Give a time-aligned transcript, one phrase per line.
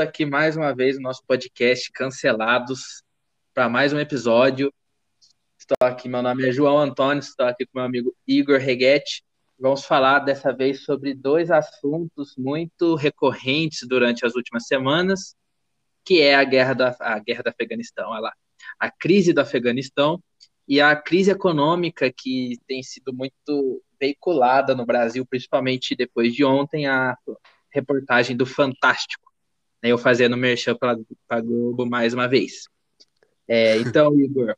[0.00, 3.02] aqui mais uma vez no nosso podcast Cancelados
[3.52, 4.72] para mais um episódio.
[5.58, 9.22] Estou aqui, meu nome é João Antônio, estou aqui com meu amigo Igor Reguete.
[9.58, 15.36] Vamos falar dessa vez sobre dois assuntos muito recorrentes durante as últimas semanas,
[16.06, 18.32] que é a guerra, da, a guerra do Afeganistão, lá,
[18.80, 20.22] a crise do Afeganistão
[20.66, 26.86] e a crise econômica que tem sido muito veiculada no Brasil, principalmente depois de ontem,
[26.86, 27.14] a
[27.70, 29.31] reportagem do Fantástico,
[29.82, 30.96] né, eu fazendo merchan para
[31.28, 32.68] a Globo mais uma vez.
[33.48, 34.54] É, então, Igor,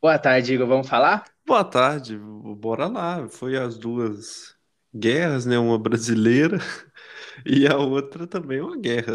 [0.00, 1.24] boa tarde, Igor, vamos falar?
[1.46, 3.28] Boa tarde, bora lá.
[3.28, 4.56] Foi as duas
[4.94, 5.58] guerras, né?
[5.58, 6.58] Uma brasileira
[7.44, 9.14] e a outra também uma guerra.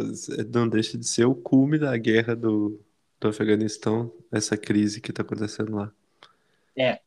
[0.54, 2.80] Não deixa de ser o cume da guerra do,
[3.20, 5.92] do Afeganistão, essa crise que está acontecendo lá.
[6.78, 7.02] É.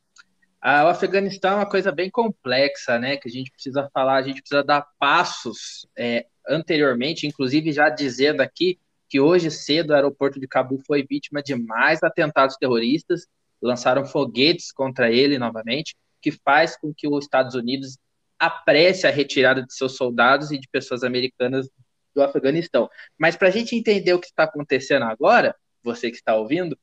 [0.63, 3.17] o Afeganistão é uma coisa bem complexa, né?
[3.17, 8.41] Que a gente precisa falar, a gente precisa dar passos é, anteriormente, inclusive já dizendo
[8.41, 8.79] aqui
[9.09, 13.27] que hoje cedo o aeroporto de Cabul foi vítima de mais atentados terroristas,
[13.61, 17.99] lançaram foguetes contra ele novamente, que faz com que os Estados Unidos
[18.39, 21.69] apresse a retirada de seus soldados e de pessoas americanas
[22.15, 22.89] do Afeganistão.
[23.19, 26.79] Mas para a gente entender o que está acontecendo agora, você que está ouvindo,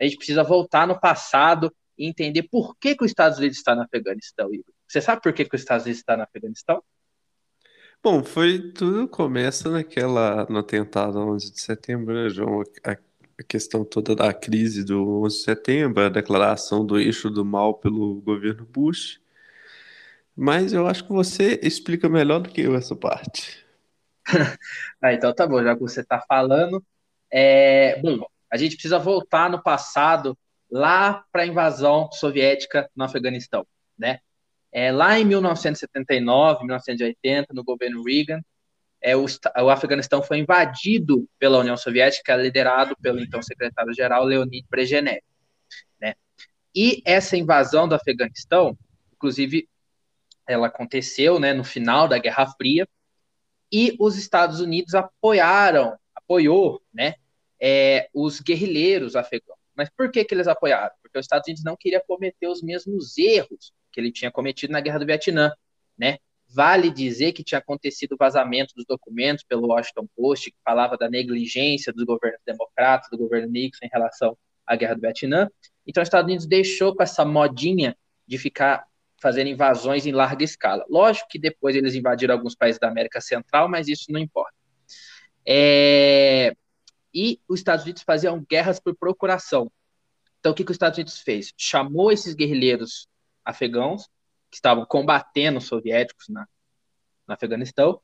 [0.00, 3.74] a gente precisa voltar no passado e entender por que, que os Estados Unidos está
[3.74, 4.72] no Afeganistão, Igor.
[4.88, 6.82] Você sabe por que, que os Estados Unidos está no Afeganistão?
[8.02, 12.62] Bom, foi tudo começa naquela no atentado 11 de setembro, né, João?
[12.82, 17.44] A, a questão toda da crise do 11 de setembro, a declaração do eixo do
[17.44, 19.20] mal pelo governo Bush.
[20.34, 23.62] Mas eu acho que você explica melhor do que eu essa parte.
[25.02, 26.82] ah, então tá bom, já que você está falando.
[27.30, 30.38] É, bom, a gente precisa voltar no passado,
[30.70, 33.66] lá para a invasão soviética no Afeganistão,
[33.98, 34.20] né?
[34.72, 38.40] É, lá em 1979, 1980, no governo Reagan,
[39.02, 45.22] é, o, o, Afeganistão foi invadido pela União Soviética, liderado pelo então secretário-geral Leonid Brezhnev.
[46.00, 46.14] Né?
[46.74, 48.78] E essa invasão do Afeganistão,
[49.12, 49.68] inclusive,
[50.46, 52.86] ela aconteceu né, no final da Guerra Fria,
[53.72, 57.14] e os Estados Unidos apoiaram, apoiou né,
[57.60, 59.58] é, os guerrilheiros afegãos.
[59.76, 60.92] Mas por que, que eles apoiaram?
[61.00, 64.80] Porque os Estados Unidos não queria cometer os mesmos erros que ele tinha cometido na
[64.80, 65.52] Guerra do Vietnã,
[65.98, 66.18] né?
[66.52, 71.08] Vale dizer que tinha acontecido o vazamento dos documentos pelo Washington Post, que falava da
[71.08, 74.36] negligência dos governos democratas, do governo Nixon em relação
[74.66, 75.48] à Guerra do Vietnã.
[75.86, 77.96] Então, os Estados Unidos deixou com essa modinha
[78.26, 78.84] de ficar
[79.20, 80.84] fazendo invasões em larga escala.
[80.88, 84.54] Lógico que depois eles invadiram alguns países da América Central, mas isso não importa.
[85.46, 86.54] É...
[87.14, 89.70] E os Estados Unidos faziam guerras por procuração.
[90.40, 91.52] Então, o que, que os Estados Unidos fez?
[91.56, 93.06] Chamou esses guerrilheiros
[93.44, 94.04] afegãos
[94.50, 96.46] que estavam combatendo os soviéticos na,
[97.26, 98.00] no Afeganistão,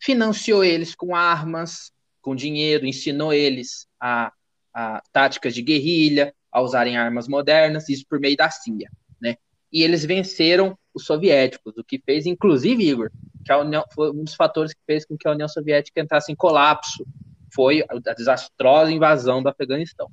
[0.00, 4.32] financiou eles com armas, com dinheiro, ensinou eles a,
[4.72, 8.90] a táticas de guerrilha, a usarem armas modernas, isso por meio da CIA,
[9.20, 9.36] né?
[9.72, 13.10] E eles venceram os soviéticos, o que fez, inclusive, Igor,
[13.44, 16.30] que a União, foi um dos fatores que fez com que a União Soviética entrasse
[16.30, 17.04] em colapso,
[17.52, 20.08] foi a desastrosa invasão do Afeganistão.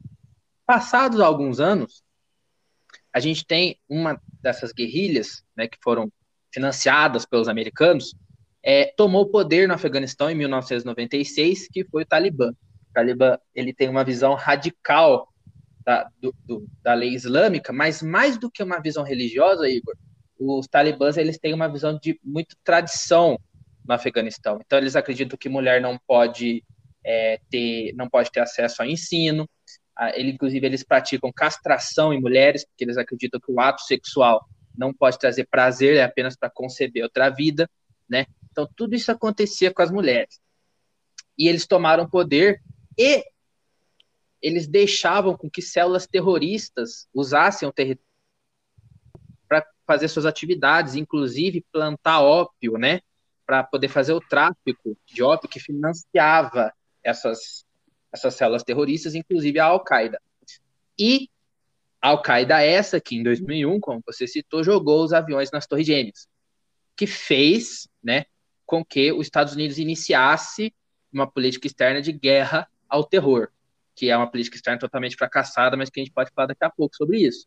[0.65, 2.03] Passados alguns anos,
[3.13, 6.11] a gente tem uma dessas guerrilhas, né, que foram
[6.53, 8.13] financiadas pelos americanos,
[8.63, 12.51] é, tomou poder no Afeganistão em 1996, que foi o Talibã.
[12.51, 15.27] O Talibã ele tem uma visão radical
[15.83, 19.95] da, do, do, da lei islâmica, mas mais do que uma visão religiosa, Igor,
[20.37, 23.39] os talibãs eles têm uma visão de muito tradição
[23.85, 24.59] no Afeganistão.
[24.63, 26.63] Então eles acreditam que mulher não pode
[27.03, 29.47] é, ter não pode ter acesso ao ensino,
[30.15, 34.93] ele, inclusive, eles praticam castração em mulheres, porque eles acreditam que o ato sexual não
[34.93, 37.69] pode trazer prazer, é apenas para conceber outra vida,
[38.09, 38.25] né?
[38.51, 40.41] Então, tudo isso acontecia com as mulheres.
[41.37, 42.61] E eles tomaram poder
[42.97, 43.23] e
[44.41, 48.09] eles deixavam com que células terroristas usassem o território
[49.47, 53.01] para fazer suas atividades, inclusive plantar ópio, né?
[53.45, 56.73] Para poder fazer o tráfico de ópio que financiava
[57.03, 57.65] essas
[58.11, 60.21] essas células terroristas, inclusive a Al-Qaeda.
[60.99, 61.29] E
[62.01, 66.27] a Al-Qaeda essa que em 2001, como você citou, jogou os aviões nas Torres Gêmeas,
[66.95, 68.25] que fez, né,
[68.65, 70.73] com que os Estados Unidos iniciasse
[71.11, 73.49] uma política externa de guerra ao terror,
[73.95, 76.69] que é uma política externa totalmente fracassada, mas que a gente pode falar daqui a
[76.69, 77.45] pouco sobre isso.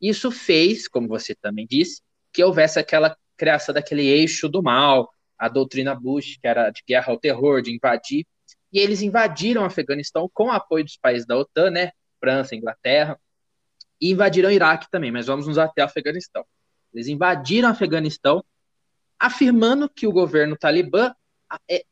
[0.00, 2.02] Isso fez, como você também disse,
[2.32, 7.12] que houvesse aquela criação daquele eixo do mal, a doutrina Bush, que era de guerra
[7.12, 8.26] ao terror, de invadir
[8.72, 11.90] e eles invadiram o Afeganistão com o apoio dos países da OTAN, né?
[12.20, 13.18] França, Inglaterra,
[14.00, 16.44] e invadiram o Iraque também, mas vamos nos até o Afeganistão.
[16.92, 18.44] Eles invadiram o Afeganistão,
[19.18, 21.14] afirmando que o governo talibã
[21.68, 21.84] é,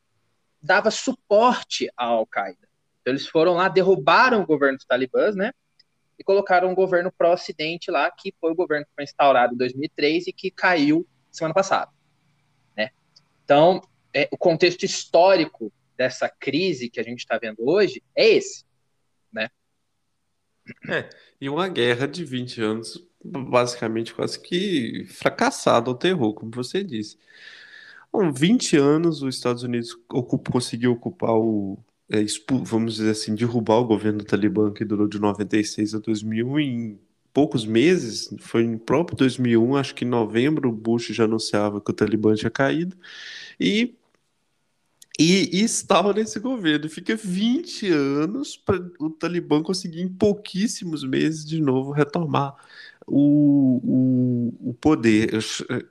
[0.60, 2.69] dava suporte à Al-Qaeda.
[3.00, 5.52] Então, eles foram lá, derrubaram o governo dos talibãs, né?
[6.19, 10.26] E colocaram um governo pró-ocidente lá, que foi o governo que foi instaurado em 2003
[10.26, 11.90] e que caiu semana passada,
[12.76, 12.90] né?
[13.44, 13.80] Então,
[14.12, 18.64] é, o contexto histórico dessa crise que a gente está vendo hoje é esse,
[19.32, 19.48] né?
[20.88, 21.10] É,
[21.40, 27.18] e uma guerra de 20 anos, basicamente quase que fracassada ao terror, como você disse.
[28.12, 31.78] Com 20 anos, os Estados Unidos ocupa, conseguiu ocupar o.
[32.10, 32.24] É,
[32.64, 37.00] vamos dizer assim, derrubar o governo do Talibã, que durou de 96 a 2000 em
[37.34, 38.34] poucos meses.
[38.40, 42.34] Foi em próprio 2001, acho que em novembro, o Bush já anunciava que o Talibã
[42.34, 42.96] tinha caído.
[43.60, 43.94] E
[45.18, 46.88] e, estava nesse governo.
[46.88, 52.54] Fica 20 anos para o Talibã conseguir, em pouquíssimos meses, de novo retomar
[53.06, 55.30] o, o, o poder.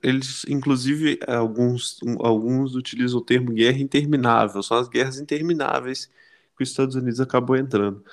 [0.01, 6.09] Eles, inclusive, alguns, alguns utilizam o termo guerra interminável, são as guerras intermináveis
[6.55, 8.03] que os Estados Unidos acabou entrando.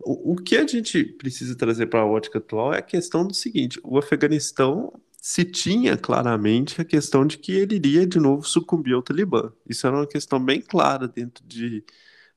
[0.00, 3.34] O, o que a gente precisa trazer para a ótica atual é a questão do
[3.34, 4.92] seguinte: o Afeganistão
[5.26, 9.52] se tinha claramente a questão de que ele iria de novo sucumbir ao Talibã.
[9.68, 11.84] Isso era uma questão bem clara dentro de,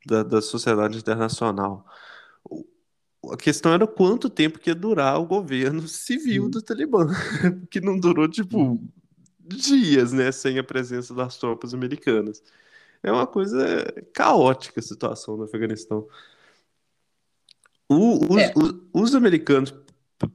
[0.06, 1.86] da, da sociedade internacional
[3.32, 6.50] a questão era quanto tempo que ia durar o governo civil Sim.
[6.50, 7.08] do Talibã,
[7.70, 8.82] que não durou, tipo,
[9.40, 12.42] dias, né, sem a presença das tropas americanas.
[13.04, 16.08] É uma coisa caótica a situação no Afeganistão.
[17.90, 18.54] O, os, é.
[18.56, 19.74] os, os, americanos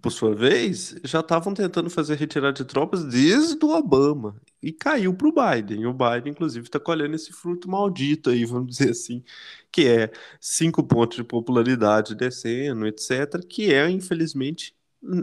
[0.01, 5.13] por sua vez, já estavam tentando fazer retirada de tropas desde o Obama e caiu
[5.15, 5.87] para o Biden.
[5.87, 9.25] O Biden, inclusive, está colhendo esse fruto maldito aí, vamos dizer assim,
[9.73, 13.45] que é cinco pontos de popularidade descendo, etc.
[13.49, 14.77] Que é, infelizmente,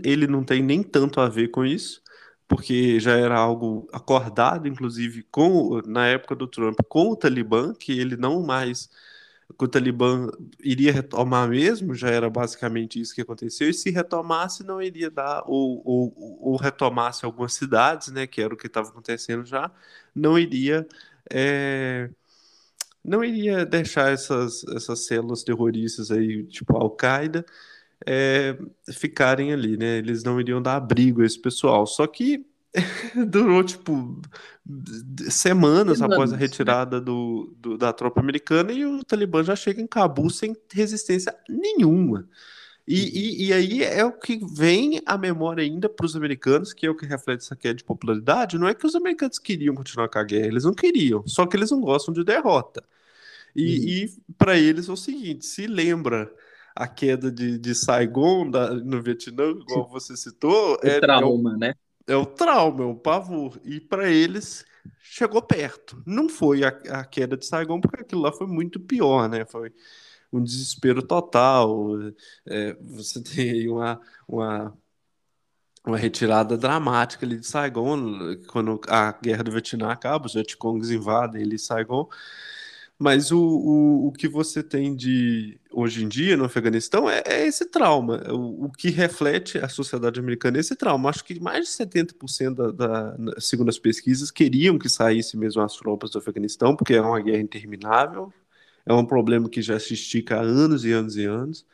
[0.04, 2.02] ele não tem nem tanto a ver com isso,
[2.48, 7.98] porque já era algo acordado, inclusive, com na época do Trump, com o Talibã, que
[7.98, 8.90] ele não mais
[9.58, 10.30] que o Talibã
[10.60, 15.44] iria retomar mesmo, já era basicamente isso que aconteceu, e se retomasse, não iria dar,
[15.46, 19.72] ou, ou, ou retomasse algumas cidades, né, que era o que estava acontecendo já,
[20.16, 20.88] não iria.
[21.32, 22.10] É,
[23.04, 27.46] não iria deixar essas, essas células terroristas aí, tipo Al-Qaeda,
[28.06, 28.58] é,
[28.94, 29.98] ficarem ali, né?
[29.98, 31.86] Eles não iriam dar abrigo a esse pessoal.
[31.88, 32.46] Só que
[33.28, 34.22] durou tipo
[35.30, 36.40] semanas, semanas após a né?
[36.40, 41.36] retirada do, do, da tropa americana e o Talibã já chega em Cabul sem resistência
[41.48, 42.28] nenhuma.
[42.88, 43.10] E, uhum.
[43.14, 46.90] e, e aí é o que vem à memória ainda para os americanos, que é
[46.90, 48.58] o que reflete essa queda de popularidade.
[48.58, 51.56] Não é que os americanos queriam continuar com a guerra, eles não queriam, só que
[51.56, 52.84] eles não gostam de derrota.
[53.56, 53.86] E, uhum.
[53.86, 56.32] e para eles é o seguinte: se lembra
[56.76, 61.56] a queda de, de Saigon da, no Vietnã, igual você citou, o é, trauma, é
[61.56, 61.74] o, né?
[62.10, 63.60] É o trauma, é o pavor.
[63.64, 64.66] E para eles
[65.02, 66.02] chegou perto.
[66.06, 69.46] Não foi a, a, queda de Saigon, porque aquilo lá foi muito pior, né?
[69.46, 69.74] Foi
[70.32, 71.98] um desespero total.
[72.46, 74.78] É, você tem uma, uma,
[75.86, 81.44] uma retirada dramática ali de Saigon, quando a guerra do Vietnã acaba, os Vietcongs invadem
[81.44, 82.08] ali Saigon.
[83.00, 87.48] Mas o, o, o que você tem de hoje em dia no Afeganistão é, é
[87.48, 88.22] esse trauma.
[88.30, 91.10] O, o, que reflete a sociedade americana é esse trauma.
[91.10, 95.78] Acho que mais de 70% da, da, segundo as pesquisas, queriam que saísse mesmo as
[95.78, 98.34] tropas do Afeganistão, porque é uma guerra interminável,
[98.86, 101.66] é um problema que já se estica há anos e anos e anos.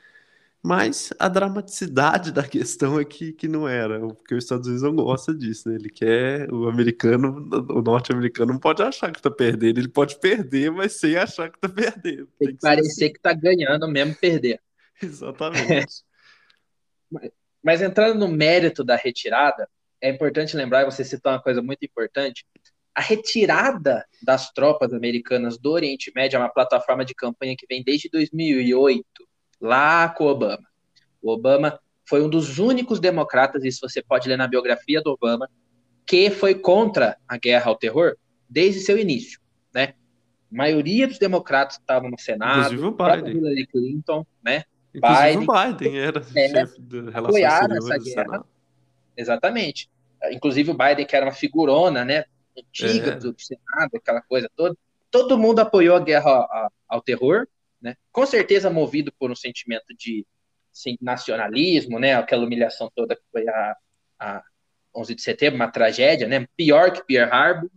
[0.66, 4.96] Mas a dramaticidade da questão é que, que não era, porque os Estados Unidos não
[4.96, 5.76] gosta disso, né?
[5.76, 10.72] Ele quer, o americano, o norte-americano não pode achar que tá perdendo, ele pode perder,
[10.72, 12.26] mas sem achar que tá perdendo.
[12.40, 13.14] Tem, Tem que, parecer assim.
[13.14, 14.60] que tá ganhando mesmo perder.
[15.00, 16.04] Exatamente.
[17.12, 17.30] mas,
[17.64, 19.70] mas entrando no mérito da retirada,
[20.02, 22.44] é importante lembrar, e você citou uma coisa muito importante,
[22.96, 27.84] a retirada das tropas americanas do Oriente Médio é uma plataforma de campanha que vem
[27.84, 29.06] desde 2008
[29.60, 30.64] lá com o Obama.
[31.22, 35.50] O Obama foi um dos únicos democratas, isso você pode ler na biografia do Obama,
[36.06, 38.16] que foi contra a guerra ao terror
[38.48, 39.40] desde seu início,
[39.74, 39.96] né?
[40.52, 43.38] A maioria dos democratas estavam no Senado, inclusive o Biden.
[43.38, 44.64] Hillary Clinton, né?
[44.94, 48.46] Inclusive Biden, o Biden era é, chefe de relações essa guerra.
[49.18, 49.90] Exatamente.
[50.32, 52.24] Inclusive o Biden, que era uma figurona, né?
[52.58, 53.16] Antiga é.
[53.16, 54.78] do Senado, aquela coisa toda.
[55.12, 57.48] Todo mundo apoiou a guerra ao terror,
[57.86, 57.96] né?
[58.12, 60.26] Com certeza movido por um sentimento de
[60.74, 62.16] assim, nacionalismo, né?
[62.16, 63.78] Aquela humilhação toda que foi a,
[64.20, 64.44] a
[64.94, 66.46] 11 de setembro, uma tragédia, né?
[66.58, 67.70] Pior que Pearl Harbor.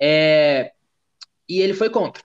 [0.00, 0.72] É,
[1.48, 2.22] e ele foi contra.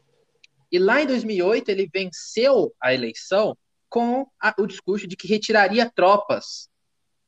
[0.72, 3.58] E lá em 2008 ele venceu a eleição
[3.90, 6.70] com a, o discurso de que retiraria tropas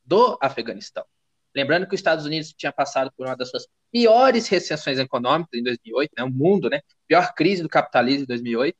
[0.03, 1.05] do Afeganistão.
[1.55, 5.63] Lembrando que os Estados Unidos tinha passado por uma das suas piores recessões econômicas em
[5.63, 8.77] 2008, né, o mundo, né, pior crise do capitalismo em 2008,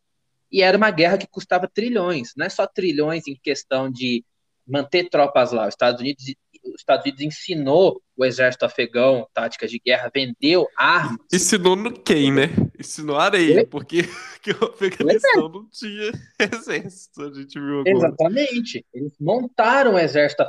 [0.52, 4.24] e era uma guerra que custava trilhões, não é só trilhões em questão de
[4.70, 5.68] manter tropas lá.
[5.68, 6.24] Os Estados Unidos,
[6.64, 11.26] os Estados Unidos ensinou o exército afegão táticas de guerra, vendeu armas.
[11.34, 12.50] Ensinou no quem, né?
[12.78, 14.04] Ensinou areia, porque
[14.44, 15.50] que o Afeganistão é.
[15.50, 17.98] não tinha exército, a gente viu agora.
[17.98, 18.86] Exatamente.
[18.94, 20.44] Eles montaram o exército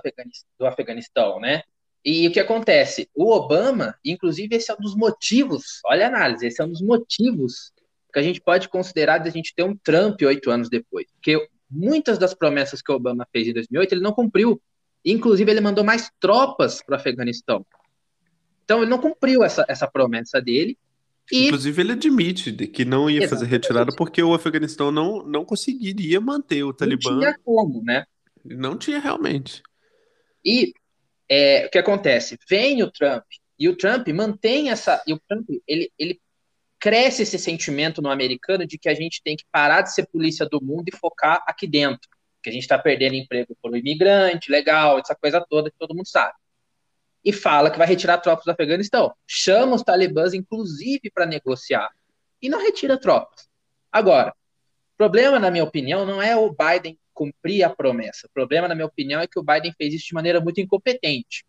[0.59, 1.63] do Afeganistão, né?
[2.05, 3.09] E o que acontece?
[3.15, 6.81] O Obama, inclusive, esse é um dos motivos, olha a análise, esse é um dos
[6.81, 7.73] motivos
[8.13, 11.07] que a gente pode considerar de a gente ter um Trump oito anos depois.
[11.13, 14.61] Porque muitas das promessas que o Obama fez em 2008 ele não cumpriu.
[15.05, 17.65] Inclusive, ele mandou mais tropas para o Afeganistão.
[18.65, 20.77] Então, ele não cumpriu essa, essa promessa dele.
[21.33, 21.47] E...
[21.47, 23.31] Inclusive, ele admite que não ia Exatamente.
[23.31, 27.11] fazer retirada porque o Afeganistão não, não conseguiria manter o Talibã.
[27.13, 28.05] Não tinha como, né?
[28.45, 29.63] Não tinha realmente.
[30.45, 30.73] E
[31.29, 32.39] é, o que acontece?
[32.49, 33.25] Vem o Trump,
[33.61, 35.03] e o Trump mantém essa.
[35.07, 36.19] E o Trump, ele, ele
[36.81, 40.47] cresce esse sentimento no americano de que a gente tem que parar de ser polícia
[40.47, 42.09] do mundo e focar aqui dentro.
[42.43, 45.95] Que a gente está perdendo emprego por um imigrante, legal, essa coisa toda que todo
[45.95, 46.33] mundo sabe.
[47.23, 49.15] E fala que vai retirar tropas do Afeganistão.
[49.27, 51.91] Chama os talibãs, inclusive, para negociar.
[52.41, 53.47] E não retira tropas.
[53.93, 58.27] Agora, o problema, na minha opinião, não é o Biden cumprir a promessa.
[58.27, 61.45] O problema, na minha opinião, é que o Biden fez isso de maneira muito incompetente.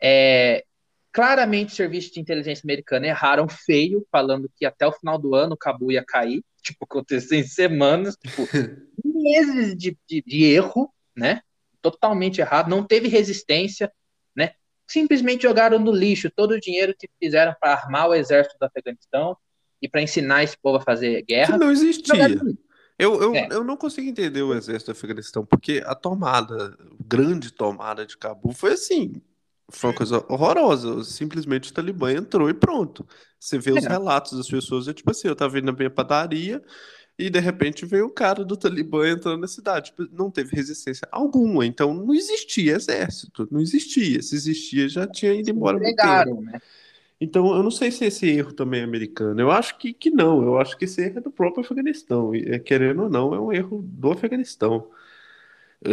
[0.00, 0.64] É,
[1.12, 5.54] claramente, o serviço de inteligência americano erraram feio, falando que até o final do ano
[5.54, 6.42] o Cabo ia cair.
[6.62, 8.42] Tipo, aconteceu em semanas, tipo,
[9.04, 11.40] meses de, de, de erro, né?
[11.80, 13.92] Totalmente errado, não teve resistência,
[14.36, 14.52] né?
[14.86, 19.36] Simplesmente jogaram no lixo todo o dinheiro que fizeram para armar o exército do Afeganistão
[19.80, 21.52] e para ensinar esse povo a fazer guerra.
[21.52, 22.14] Que não existia.
[22.98, 23.48] Eu, eu, é.
[23.52, 28.52] eu não consigo entender o exército do Afeganistão, porque a tomada, grande tomada de Cabul
[28.52, 29.22] foi assim,
[29.70, 31.04] foi uma coisa horrorosa.
[31.04, 33.06] Simplesmente o Talibã entrou e pronto.
[33.38, 33.88] Você vê os é.
[33.88, 36.62] relatos das pessoas, é tipo assim, eu tava indo na minha padaria
[37.18, 39.86] e de repente veio o cara do Talibã entrando na cidade.
[39.86, 44.22] Tipo, não teve resistência alguma, então não existia exército, não existia.
[44.22, 45.78] Se existia, já tinha ido embora.
[45.78, 46.60] Pegaram, né?
[47.20, 49.40] Então, eu não sei se esse erro também é americano.
[49.40, 50.40] Eu acho que, que não.
[50.40, 52.32] Eu acho que esse erro é do próprio Afeganistão.
[52.32, 54.88] E, é, querendo ou não, é um erro do Afeganistão.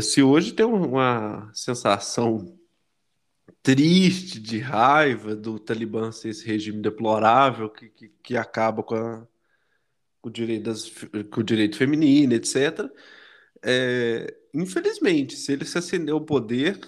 [0.01, 2.54] Se hoje tem uma sensação
[3.61, 9.27] triste, de raiva do Talibã ser esse regime deplorável que, que, que acaba com, a,
[10.21, 10.89] com, o direito das,
[11.31, 12.89] com o direito feminino, etc.
[13.63, 16.79] É, infelizmente, se ele se acender ao poder,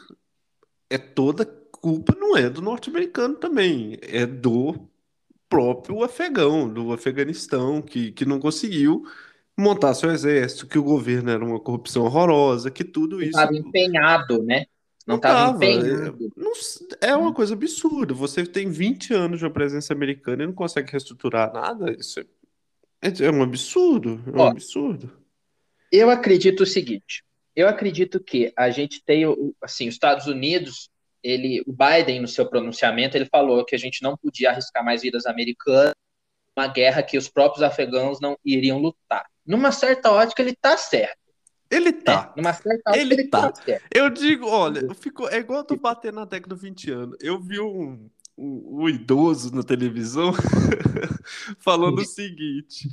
[0.89, 4.89] é toda culpa não é do norte-americano também, é do
[5.49, 9.03] próprio afegão, do Afeganistão, que, que não conseguiu
[9.57, 13.31] montar seu exército, que o governo era uma corrupção horrorosa, que tudo isso.
[13.31, 14.65] Estava empenhado, né?
[15.07, 16.29] Não estava empenhado.
[17.01, 18.13] É, é uma coisa absurda.
[18.13, 21.95] Você tem 20 anos de presença americana e não consegue reestruturar nada.
[21.97, 22.25] Isso é,
[23.01, 24.21] é, é um absurdo.
[24.27, 25.11] É um Ó, absurdo.
[25.89, 27.23] Eu acredito o seguinte.
[27.55, 29.23] Eu acredito que a gente tem,
[29.61, 30.89] assim, os Estados Unidos,
[31.23, 35.01] ele, o Biden, no seu pronunciamento, ele falou que a gente não podia arriscar mais
[35.01, 35.93] vidas americanas
[36.55, 39.25] uma guerra que os próprios afegãos não iriam lutar.
[39.45, 41.26] Numa certa ótica, ele está certo.
[41.69, 42.33] Ele tá.
[42.35, 43.51] É, numa certa ele, ele tá.
[43.51, 46.91] tá eu digo, olha, eu fico, é igual eu tô batendo na década do 20
[46.91, 47.17] anos.
[47.21, 50.33] Eu vi um, um, um idoso na televisão
[51.59, 52.87] falando o seguinte.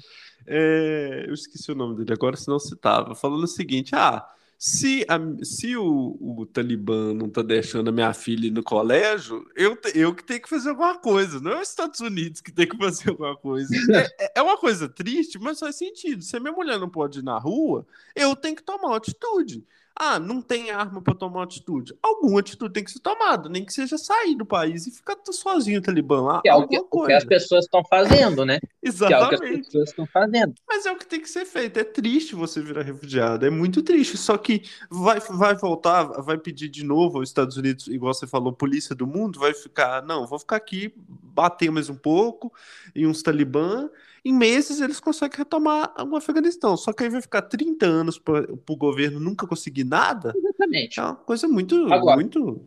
[0.47, 3.14] É, eu esqueci o nome dele agora, se não citava.
[3.14, 4.26] Falando o seguinte: ah,
[4.66, 9.47] se, a, se o, o Talibã não tá deixando a minha filha ir no colégio,
[9.54, 11.38] eu, eu que tenho que fazer alguma coisa.
[11.38, 13.68] Não é os Estados Unidos que tem que fazer alguma coisa.
[13.94, 16.23] É, é, é uma coisa triste, mas faz sentido.
[16.25, 19.66] Se a minha mulher não pode ir na rua, eu tenho que tomar uma atitude.
[19.97, 21.95] Ah, não tem arma para tomar atitude.
[22.03, 25.79] Alguma atitude tem que ser tomada, nem que seja sair do país e ficar sozinho
[25.79, 26.43] o Talibã lá.
[26.43, 28.59] Que é o que, o que as pessoas estão fazendo, né?
[28.83, 29.15] Exatamente.
[29.15, 30.55] Que é o que as pessoas estão fazendo.
[30.69, 31.79] Mas é o que tem que ser feito.
[31.79, 34.17] É triste você virar refugiado, é muito triste.
[34.17, 38.53] Só que vai, vai voltar, vai pedir de novo aos Estados Unidos, igual você falou,
[38.53, 42.53] polícia do mundo, vai ficar, não, vou ficar aqui, bater mais um pouco
[42.95, 43.89] em uns Talibã
[44.25, 46.76] em meses eles conseguem retomar o Afeganistão.
[46.76, 50.33] Só que aí vai ficar 30 anos para o governo nunca conseguir nada.
[50.35, 50.99] Exatamente.
[50.99, 51.93] É uma coisa muito.
[51.93, 52.66] Agora, muito...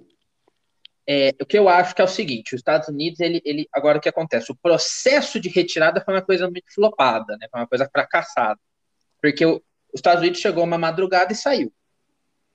[1.10, 3.98] É, o que eu acho que é o seguinte: os Estados Unidos, ele, ele, agora
[3.98, 4.52] o que acontece?
[4.52, 7.48] O processo de retirada foi uma coisa muito flopada, né?
[7.50, 8.60] foi uma coisa fracassada.
[9.20, 11.74] Porque o, os Estados Unidos chegou uma madrugada e saiu.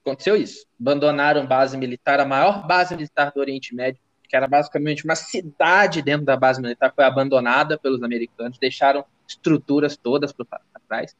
[0.04, 0.66] Aconteceu isso.
[0.80, 4.00] Abandonaram base militar, a maior base militar do Oriente Médio
[4.33, 9.95] que era basicamente uma cidade dentro da base militar, foi abandonada pelos americanos, deixaram estruturas
[9.95, 10.47] todas para
[10.89, 11.15] trás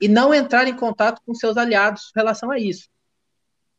[0.00, 2.88] e não entraram em contato com seus aliados em relação a isso.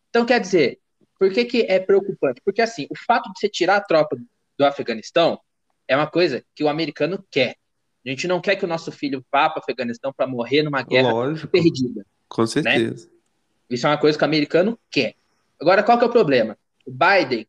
[0.10, 0.80] Então, quer dizer,
[1.20, 2.40] Por que, que é preocupante?
[2.46, 4.18] Porque, assim, o fato de você tirar a tropa
[4.58, 5.38] do Afeganistão
[5.86, 7.58] é uma coisa que o americano quer.
[8.06, 10.82] A gente não quer que o nosso filho vá para o Afeganistão para morrer numa
[10.84, 11.52] guerra Lógico.
[11.52, 12.06] perdida.
[12.30, 13.12] Com certeza.
[13.70, 15.16] Isso é uma coisa que o americano quer.
[15.60, 16.58] Agora, qual que é o problema?
[16.86, 17.46] O Biden,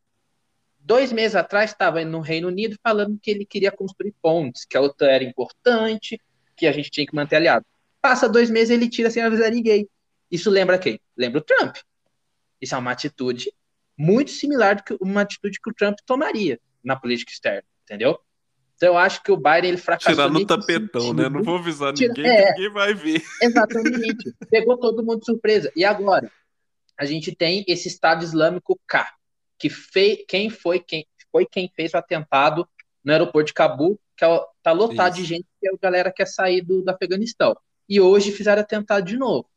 [0.81, 4.81] dois meses atrás, estava no Reino Unido falando que ele queria construir pontes, que a
[4.81, 6.21] OTAN era importante,
[6.57, 7.65] que a gente tinha que manter aliado.
[8.03, 9.89] Passa dois meses ele tira sem avisar ninguém.
[10.31, 11.01] Isso lembra quem?
[11.17, 11.77] Lembra o Trump.
[12.61, 13.53] Isso é uma atitude
[13.97, 18.19] muito similar do que uma atitude que o Trump tomaria na política externa, entendeu?
[18.77, 20.15] Então eu acho que o Biden ele fracassou.
[20.15, 21.23] Tirar no tapetão, sentido.
[21.23, 21.29] né?
[21.29, 22.51] Não vou avisar Tira- ninguém, é.
[22.53, 23.23] ninguém vai ver.
[23.43, 24.33] Exatamente.
[24.51, 25.71] Pegou todo mundo de surpresa.
[25.77, 26.31] E agora?
[26.99, 29.11] A gente tem esse Estado Islâmico K,
[29.61, 32.69] que fez quem foi quem foi quem fez o atentado
[33.05, 35.23] no aeroporto de Cabul, que é, tá lotado Isso.
[35.23, 37.57] de gente que a galera quer sair do, do Afeganistão.
[37.89, 39.49] E hoje fizeram atentado de novo.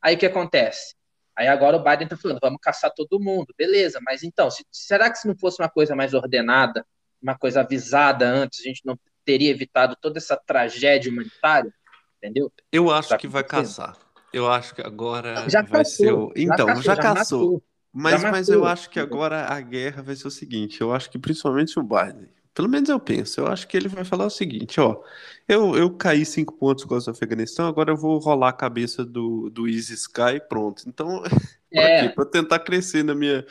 [0.00, 0.94] Aí o que acontece?
[1.34, 5.10] Aí agora o Biden tá falando, vamos caçar todo mundo, beleza, mas então, se- será
[5.10, 6.84] que se não fosse uma coisa mais ordenada,
[7.22, 11.72] uma coisa avisada antes, a gente não teria evitado toda essa tragédia humanitária?
[12.18, 12.52] Entendeu?
[12.70, 13.96] Eu acho Tá que vai caçar.
[14.32, 16.32] Eu acho que agora Já vai caçou, ser o.
[16.36, 17.40] Então, caçou, já caçou.
[17.40, 17.62] matou.
[17.92, 21.18] Mas, mas eu acho que agora a guerra vai ser o seguinte: eu acho que
[21.18, 24.80] principalmente o Biden, pelo menos eu penso, eu acho que ele vai falar o seguinte:
[24.80, 25.02] ó,
[25.46, 29.50] eu, eu caí cinco pontos com o Afeganistão, agora eu vou rolar a cabeça do,
[29.50, 30.84] do Easy Sky e pronto.
[30.86, 31.22] Então,
[31.72, 32.08] É.
[32.10, 33.44] Pra tentar crescer na minha.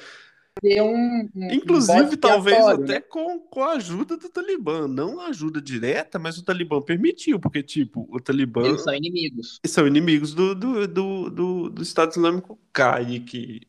[0.60, 3.02] Ter um, um Inclusive, bode talvez até né?
[3.02, 4.88] com, com a ajuda do Talibã.
[4.88, 8.66] Não a ajuda direta, mas o Talibã permitiu, porque, tipo, o Talibã.
[8.66, 9.60] Eles são inimigos.
[9.66, 13.62] São inimigos do, do, do, do, do Estado Islâmico CAI, que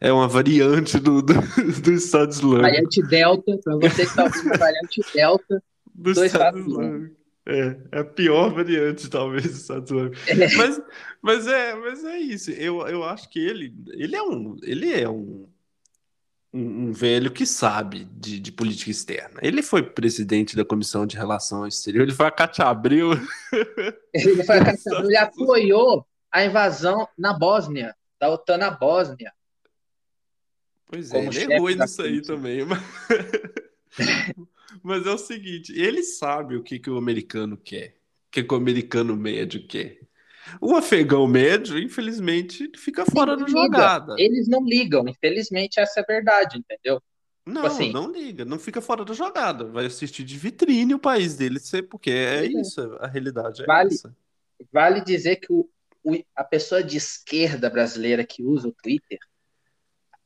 [0.00, 1.34] é uma variante do, do,
[1.82, 2.62] do Estado Islâmico.
[2.62, 5.62] Variante Delta, para você que está ouvindo, variante Delta.
[5.94, 7.14] Do do Estado Estado Islâmico.
[7.14, 7.17] É,
[7.48, 10.16] é a pior variante, talvez, do Estado Islâmico.
[10.58, 10.82] Mas,
[11.20, 12.50] mas, é, mas é isso.
[12.50, 15.48] Eu, eu acho que ele, ele é um, ele é um,
[16.52, 19.40] um, velho que sabe de, de política externa.
[19.42, 23.10] Ele foi presidente da Comissão de Relações Exteriores, ele foi a Cátia Abreu.
[24.14, 24.56] Ele, foi,
[24.98, 29.32] ele apoiou a invasão na Bósnia, da OTAN na Bósnia.
[30.86, 32.64] Pois é, Como ele errou da nisso aí também.
[32.64, 32.80] Mas...
[34.82, 37.96] mas é o seguinte, ele sabe o que, que o americano quer,
[38.28, 40.00] o que, que o americano médio quer.
[40.60, 44.14] O afegão médio, infelizmente, fica fora da jogada.
[44.18, 47.02] Eles não ligam, infelizmente essa é a verdade, entendeu?
[47.44, 49.64] Não, assim- não liga, não fica fora da jogada.
[49.64, 52.46] Vai assistir de vitrine o país dele, porque é é.
[52.46, 53.94] isso, a realidade é Vale.
[53.94, 54.14] essa.
[54.72, 55.68] Vale dizer que o,
[56.04, 59.18] o- a pessoa de esquerda brasileira que usa o Twitter,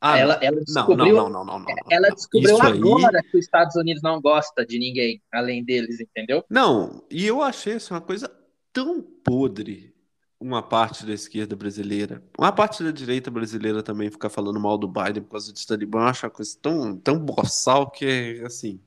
[0.05, 3.45] Ah, ela, ela não, descobriu, não, não, não, não, não, ela descobriu agora que os
[3.45, 6.43] Estados Unidos não gosta de ninguém além deles, entendeu?
[6.49, 8.29] Não, e eu achei isso uma coisa
[8.73, 9.95] tão podre,
[10.37, 14.89] uma parte da esquerda brasileira, uma parte da direita brasileira também ficar falando mal do
[14.89, 18.81] Biden por causa de Talibã, eu acho uma coisa tão, tão boçal que é assim.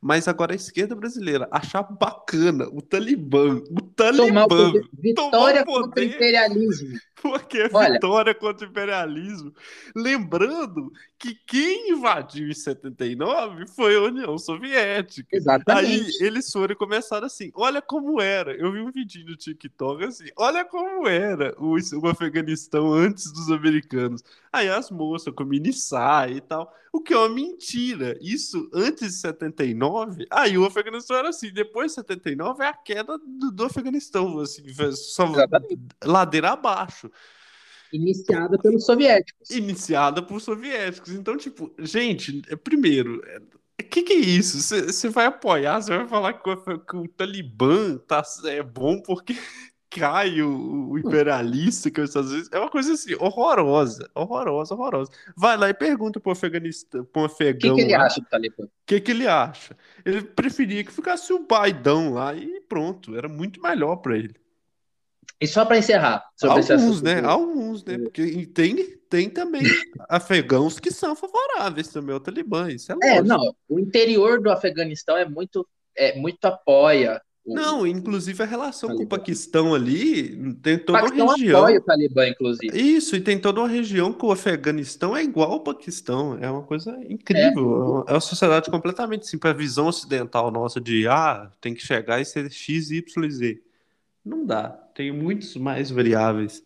[0.00, 4.88] Mas agora a esquerda brasileira achar bacana o Talibã, o Talibã, poder.
[4.92, 5.64] Vitória poder.
[5.64, 6.98] contra o imperialismo.
[7.20, 7.94] porque é Olha.
[7.94, 9.52] vitória contra o imperialismo.
[9.94, 15.28] Lembrando que quem invadiu em 79 foi a União Soviética.
[15.32, 16.24] Aí Exatamente.
[16.24, 18.52] eles foram e começaram assim: olha como era.
[18.52, 23.50] Eu vi um vídeo no TikTok assim: olha como era o, o Afeganistão antes dos
[23.50, 24.22] americanos.
[24.52, 26.72] Aí as moças com mini saia e tal.
[26.98, 28.18] O que é uma mentira.
[28.20, 31.52] Isso antes de 79, aí o Afeganistão era assim.
[31.52, 34.40] Depois de 79 é a queda do, do Afeganistão.
[34.40, 35.78] Assim, só Exatamente.
[36.04, 37.08] ladeira abaixo
[37.92, 39.48] Iniciada pelos soviéticos.
[39.50, 41.12] iniciada por soviéticos.
[41.12, 43.22] Então, tipo, gente, é, primeiro,
[43.80, 44.60] o que, que é isso?
[44.60, 49.36] Você vai apoiar, você vai falar que o, que o Talibã tá, é bom porque
[49.98, 52.50] cai o, o imperialista que os Estados Unidos.
[52.52, 55.10] É uma coisa assim, horrorosa, horrorosa, horrorosa.
[55.36, 58.26] Vai lá e pergunta pro Afeganistão, pro O afegão que, que ele lá, acha do
[58.28, 58.64] Talibã?
[58.64, 59.76] o que, que ele acha.
[60.04, 64.34] Ele preferia que ficasse o Baidão lá e pronto, era muito melhor pra ele.
[65.40, 67.20] E só para encerrar esse Alguns, né?
[67.24, 67.98] Alguns, né?
[67.98, 69.62] Porque tem, tem também
[70.08, 73.28] afegãos que são favoráveis também ao Talibã, isso é É, lógico.
[73.28, 77.22] não, o interior do Afeganistão é muito, é, muito apoia.
[77.54, 79.06] Não, inclusive a relação com o.
[79.06, 81.60] Paquistão ali tem toda uma região.
[81.60, 82.78] apoia o Talibã, inclusive.
[82.78, 86.38] Isso, e tem toda uma região que o Afeganistão é igual ao Paquistão.
[86.40, 88.04] É uma coisa incrível.
[88.06, 92.20] É uma sociedade completamente assim, para a visão ocidental nossa de ah, tem que chegar
[92.20, 93.60] e ser X, Y, Z.
[94.24, 94.68] Não dá.
[94.94, 96.62] Tem muitos mais variáveis.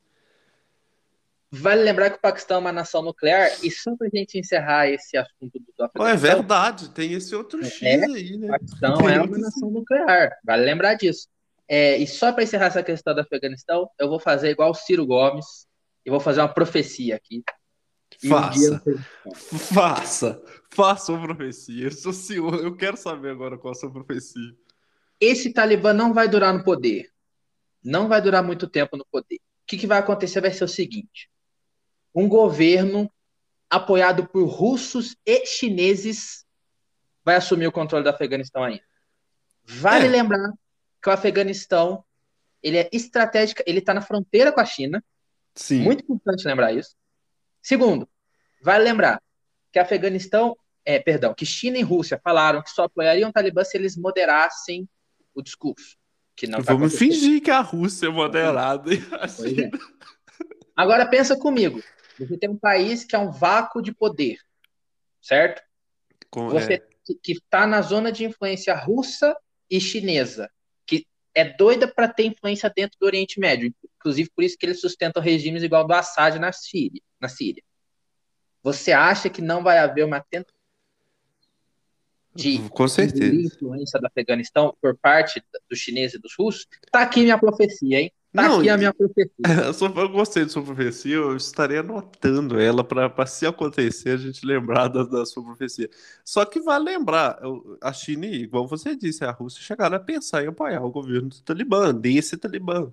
[1.54, 5.16] Vale lembrar que o Paquistão é uma nação nuclear, e só pra gente encerrar esse
[5.18, 8.48] assunto do Oh, é Afeganistão, verdade, tem esse outro X É, aí, o né?
[8.48, 11.28] Paquistão Tem é uma nação nuclear, vale lembrar disso.
[11.68, 15.06] É, e só para encerrar essa questão do Afeganistão, eu vou fazer igual o Ciro
[15.06, 15.66] Gomes,
[16.04, 17.42] e vou fazer uma profecia aqui.
[18.28, 18.82] Faça.
[19.26, 20.42] Um faça.
[20.70, 21.84] Faça uma profecia.
[21.84, 22.62] Eu sou senhor.
[22.62, 24.52] Eu quero saber agora qual é a sua profecia.
[25.20, 27.08] Esse Talibã não vai durar no poder.
[27.84, 29.36] Não vai durar muito tempo no poder.
[29.36, 31.30] O que, que vai acontecer vai ser o seguinte:
[32.14, 33.10] um governo
[33.70, 36.44] apoiado por russos e chineses
[37.24, 38.82] vai assumir o controle do Afeganistão ainda.
[39.64, 40.10] Vale é.
[40.10, 40.52] lembrar
[41.00, 42.04] que o Afeganistão
[42.62, 45.02] ele é estratégico, ele está na fronteira com a China.
[45.54, 45.80] Sim.
[45.80, 46.94] Muito importante lembrar isso.
[47.60, 48.08] Segundo,
[48.62, 49.20] vale lembrar
[49.72, 53.76] que Afeganistão, é, perdão, que China e Rússia falaram que só apoiariam o Talibã se
[53.76, 54.88] eles moderassem
[55.34, 55.96] o discurso.
[56.36, 58.90] Que não tá Vamos fingir que a Rússia é moderada.
[58.94, 59.70] É.
[60.74, 61.82] Agora pensa comigo.
[62.26, 64.38] Você tem um país que é um vácuo de poder,
[65.20, 65.62] certo?
[66.30, 66.82] Com, Você é...
[67.22, 69.36] que está na zona de influência russa
[69.70, 70.50] e chinesa
[71.34, 75.22] é doida para ter influência dentro do Oriente Médio, inclusive por isso que eles sustentam
[75.22, 77.00] regimes igual do Assad na Síria.
[77.20, 77.62] Na Síria.
[78.62, 80.56] Você acha que não vai haver uma tentativa
[82.34, 83.34] de Com certeza.
[83.34, 86.66] influência do Afeganistão por parte dos chineses e dos russos?
[86.90, 88.12] Tá aqui minha profecia, hein?
[88.32, 89.30] Tá Não, aqui a minha profecia.
[90.02, 94.88] Eu gostei da sua profecia, eu estaria anotando ela para se acontecer a gente lembrar
[94.88, 95.90] da, da, sua profecia.
[96.24, 97.38] Só que vai lembrar,
[97.80, 101.42] a China, igual você disse, a Rússia chegaram a pensar em apoiar o governo do
[101.42, 102.90] Talibã, desse Talibã,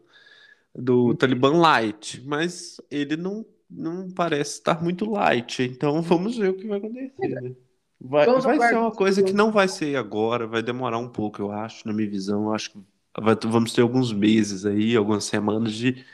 [0.75, 1.15] do hum.
[1.15, 6.67] Talibã light, mas ele não, não parece estar muito light, então vamos ver o que
[6.67, 7.27] vai acontecer.
[7.29, 7.55] Né?
[8.01, 11.51] Vai, vai ser uma coisa que não vai ser agora, vai demorar um pouco, eu
[11.51, 12.79] acho, na minha visão, eu acho que
[13.17, 16.05] vai, vamos ter alguns meses aí, algumas semanas de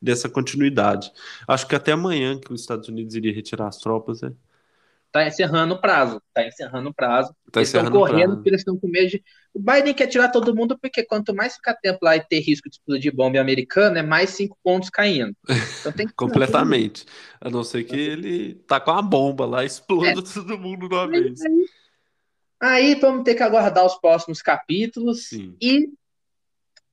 [0.00, 1.12] dessa continuidade.
[1.46, 4.32] Acho que até amanhã que os Estados Unidos iria retirar as tropas, né?
[5.12, 7.34] Tá encerrando o prazo, tá encerrando o prazo.
[7.50, 9.24] Tá eles estão correndo porque eles estão com medo de.
[9.52, 12.70] O Biden quer tirar todo mundo porque quanto mais ficar tempo lá e ter risco
[12.70, 15.36] de explodir bomba americana, é mais cinco pontos caindo.
[15.80, 17.04] Então tem que Completamente.
[17.40, 20.22] A não ser que ele tá com a bomba lá, exploda é.
[20.22, 21.40] todo mundo de uma vez.
[21.40, 21.66] Aí,
[22.60, 25.56] aí, vamos ter que aguardar os próximos capítulos Sim.
[25.60, 25.88] e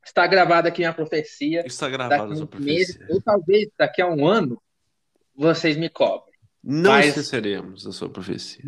[0.08, 1.66] está gravada aqui minha profecia.
[1.66, 3.06] Está gravada a sua profecia.
[3.10, 4.62] Ou talvez daqui a um ano
[5.36, 6.34] vocês me cobrem.
[6.64, 7.08] Não Mas...
[7.08, 8.64] esqueceremos a sua profecia.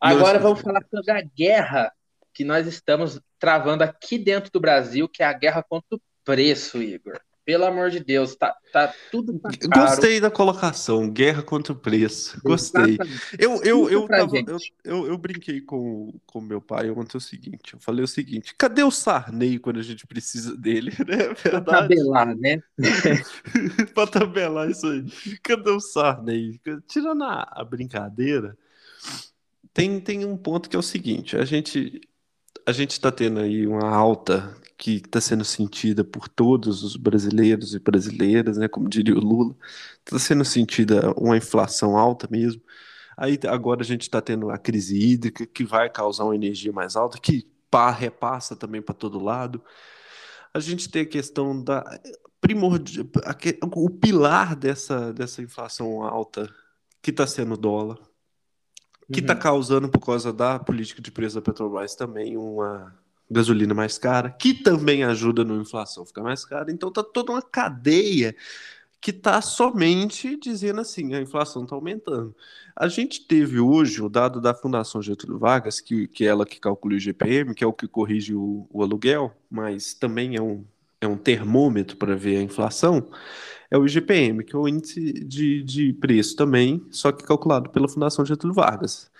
[0.00, 1.92] Agora vamos falar sobre a guerra
[2.32, 6.80] que nós estamos travando aqui dentro do Brasil, que é a guerra contra o preço,
[6.80, 7.20] Igor.
[7.48, 12.38] Pelo amor de Deus, tá, tá tudo tá Gostei da colocação, guerra contra o preço.
[12.44, 12.98] Gostei.
[13.38, 17.72] Eu, eu, eu, tava, eu, eu, eu, brinquei com, com meu pai ontem o seguinte:
[17.72, 21.32] eu falei o seguinte, cadê o Sarney quando a gente precisa dele, né?
[21.32, 21.64] Verdade?
[21.64, 22.62] Pra tabelar, né?
[23.94, 25.06] pra tabelar isso aí.
[25.42, 26.60] Cadê o Sarney?
[26.86, 28.58] Tirando a, a brincadeira,
[29.72, 31.98] tem, tem um ponto que é o seguinte: a gente
[32.68, 37.74] a gente está tendo aí uma alta que está sendo sentida por todos os brasileiros
[37.74, 39.56] e brasileiras, né, como diria o Lula,
[40.04, 42.60] está sendo sentida uma inflação alta mesmo.
[43.16, 46.94] Aí agora a gente está tendo a crise hídrica, que vai causar uma energia mais
[46.94, 49.64] alta, que pá, repassa também para todo lado.
[50.52, 51.82] A gente tem a questão da
[52.38, 53.06] primordial,
[53.76, 56.46] o pilar dessa, dessa inflação alta,
[57.00, 57.98] que está sendo o dólar,
[59.12, 59.40] que está uhum.
[59.40, 62.94] causando, por causa da política de preço da Petrobras, também uma
[63.30, 66.70] gasolina mais cara, que também ajuda na inflação ficar mais cara.
[66.70, 68.34] Então tá toda uma cadeia
[69.00, 72.34] que está somente dizendo assim, a inflação está aumentando.
[72.74, 76.58] A gente teve hoje o dado da Fundação Getúlio Vargas, que, que é ela que
[76.58, 80.64] calcula o IGPM, que é o que corrige o, o aluguel, mas também é um,
[81.00, 83.08] é um termômetro para ver a inflação,
[83.70, 87.88] é o IGPM, que é o índice de, de preço também, só que calculado pela
[87.88, 89.10] Fundação Getúlio Vargas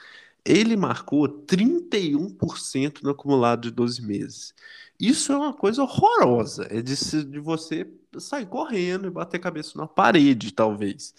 [0.49, 4.55] ele marcou 31% no acumulado de 12 meses.
[4.99, 6.67] Isso é uma coisa horrorosa.
[6.71, 7.87] É de, de você
[8.19, 11.15] sair correndo e bater a cabeça na parede, talvez.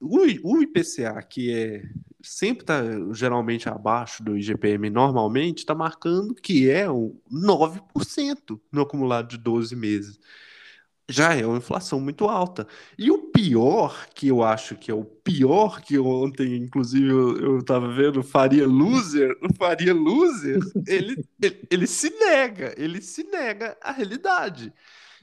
[0.00, 1.82] O, IPCA, que é
[2.22, 9.28] sempre está geralmente abaixo do IGPM normalmente, está marcando que é um 9% no acumulado
[9.28, 10.18] de 12 meses
[11.08, 12.66] já é uma inflação muito alta.
[12.98, 17.88] E o pior, que eu acho que é o pior, que ontem, inclusive, eu, estava
[17.92, 23.92] vendo, Faria Loser, o Faria Loser, ele, ele, ele, se nega, ele se nega à
[23.92, 24.72] realidade.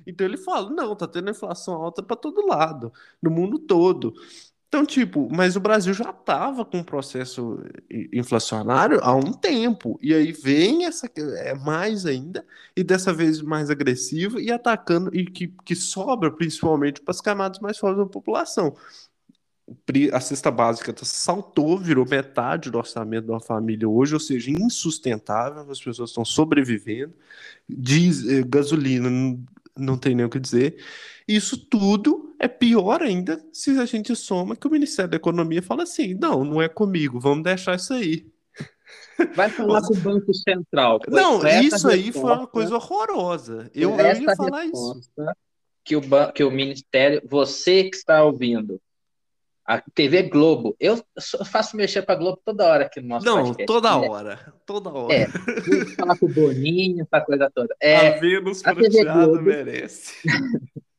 [0.06, 2.91] Então ele fala, não, tá tendo inflação alta para todo lado,
[3.22, 4.13] no mundo todo.
[4.71, 7.60] Então, tipo, mas o Brasil já estava com um processo
[8.13, 9.99] inflacionário há um tempo.
[10.01, 15.25] E aí vem essa é mais ainda, e dessa vez mais agressiva, e atacando, e
[15.25, 18.73] que, que sobra principalmente para as camadas mais fortes da população.
[20.13, 25.69] A cesta básica saltou, virou metade do orçamento de uma família hoje, ou seja, insustentável,
[25.69, 27.13] as pessoas estão sobrevivendo.
[27.67, 29.10] Diz, eh, gasolina
[29.77, 30.77] não tem nem o que dizer.
[31.27, 35.84] Isso tudo é pior ainda se a gente soma que o Ministério da Economia fala
[35.84, 38.25] assim: não, não é comigo, vamos deixar isso aí.
[39.36, 40.99] Vai falar com o Banco Central.
[41.07, 43.69] Não, isso aí foi uma coisa horrorosa.
[43.73, 45.01] Eu, eu ia falar isso.
[45.84, 46.01] Que o,
[46.34, 48.79] que o Ministério, você que está ouvindo,
[49.65, 51.01] a TV Globo, eu
[51.45, 53.65] faço mexer para Globo toda hora aqui no nosso Não, podcast.
[53.65, 55.13] toda é, hora, toda hora.
[55.13, 55.27] É,
[55.95, 57.75] falar com o Boninho, essa coisa toda.
[57.79, 60.15] É, a Vênus a TV Globo, merece.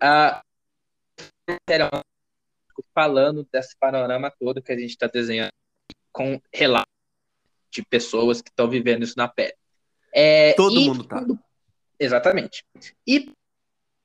[0.00, 0.40] a,
[2.94, 5.52] falando desse panorama todo que a gente está desenhando
[6.12, 6.92] com relatos
[7.70, 9.54] de pessoas que estão vivendo isso na pele.
[10.12, 11.24] É, todo mundo tá.
[11.98, 12.64] Exatamente.
[13.06, 13.30] E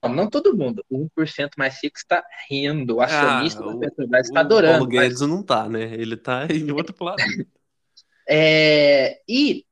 [0.04, 0.84] não, não todo mundo.
[0.90, 2.98] O 1% mais rico está rindo.
[2.98, 4.74] O acionista ah, da Petrobras está adorando.
[4.74, 5.30] O Paulo Guedes mas...
[5.30, 5.84] não está, né?
[5.94, 7.48] Ele está em outro planeta.
[8.28, 9.66] É, e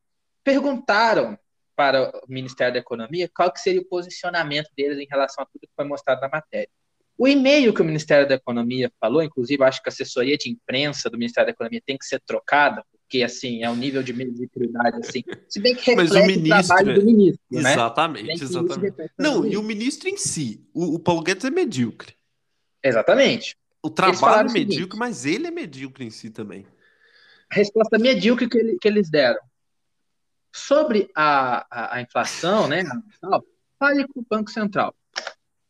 [0.43, 1.37] perguntaram
[1.81, 5.61] para o Ministério da Economia qual que seria o posicionamento deles em relação a tudo
[5.61, 6.69] que foi mostrado na matéria.
[7.17, 11.09] O e-mail que o Ministério da Economia falou, inclusive, acho que a assessoria de imprensa
[11.09, 14.97] do Ministério da Economia tem que ser trocada, porque assim é um nível de mediocridade
[14.97, 15.23] assim.
[15.49, 17.73] Se bem que reflete Mas o, ministro, o trabalho do ministro, né?
[17.73, 18.95] Exatamente, exatamente.
[19.17, 22.13] Não, e o ministro em si, o, o Paulo Guedes é medíocre.
[22.83, 23.55] Exatamente.
[23.81, 26.63] O trabalho é medíocre, seguinte, mas ele é medíocre em si também.
[27.51, 29.39] A resposta medíocre que, ele, que eles deram.
[30.53, 32.83] Sobre a, a, a inflação, né?
[33.79, 34.93] Fale com o Banco Central.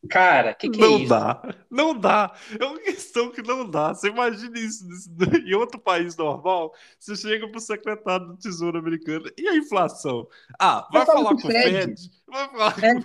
[0.08, 1.00] Cara, que que não é isso?
[1.00, 2.34] Não dá, não dá.
[2.58, 3.94] É uma questão que não dá.
[3.94, 4.84] Você imagina isso
[5.46, 6.74] em outro país normal?
[6.98, 10.26] Você chega pro secretário do Tesouro americano e a inflação?
[10.58, 11.70] Ah, vai falar com o Fed.
[11.70, 12.10] Fed.
[12.26, 12.94] Vai falar é.
[12.94, 13.02] com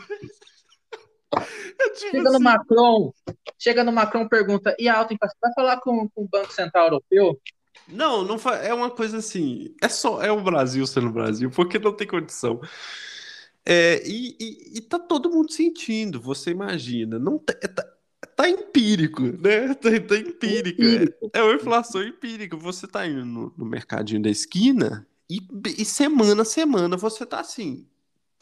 [1.38, 2.32] é tipo chega assim...
[2.32, 3.14] no Macron,
[3.60, 5.38] chega no Macron pergunta, e a alta inflação?
[5.40, 7.40] Vai falar com, com o Banco Central Europeu?
[7.88, 9.74] Não, não é uma coisa assim.
[9.82, 12.62] É só é o Brasil sendo o Brasil, porque não tem condição.
[13.66, 17.20] É, e, e, e, tá todo mundo sentindo, você imagina.
[17.20, 17.86] Não tá, tá,
[18.36, 19.74] tá empírico, né?
[19.76, 20.82] Tá, tá empírico.
[21.34, 22.56] É, é uma inflação empírica.
[22.56, 25.40] Você tá indo no, no mercadinho da esquina e,
[25.78, 27.86] e, semana a semana você tá assim.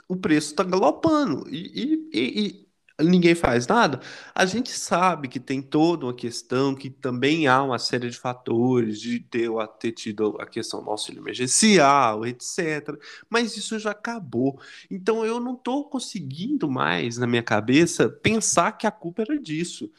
[0.08, 1.48] O preço tá galopando.
[1.50, 2.65] E,
[3.02, 4.00] ninguém faz nada,
[4.34, 9.00] a gente sabe que tem toda uma questão, que também há uma série de fatores
[9.00, 12.98] de ter, ter tido a questão do auxílio emergencial, etc.
[13.30, 14.60] Mas isso já acabou.
[14.90, 19.92] Então eu não estou conseguindo mais, na minha cabeça, pensar que a culpa era disso.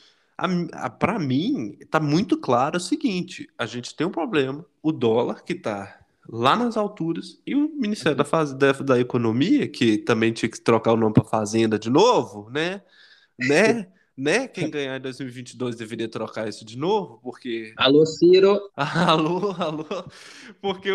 [0.99, 5.55] Para mim, está muito claro o seguinte: a gente tem um problema, o dólar que
[5.55, 8.53] está lá nas alturas, e o Ministério da, Faz...
[8.53, 12.83] da, da Economia, que também tinha que trocar o nome para Fazenda de novo, né?
[13.39, 13.87] Né?
[14.17, 14.49] né?
[14.49, 17.73] Quem ganhar em 2022 deveria trocar isso de novo, porque.
[17.77, 18.71] Alô, Ciro!
[18.77, 19.87] alô, alô!
[20.61, 20.91] Porque,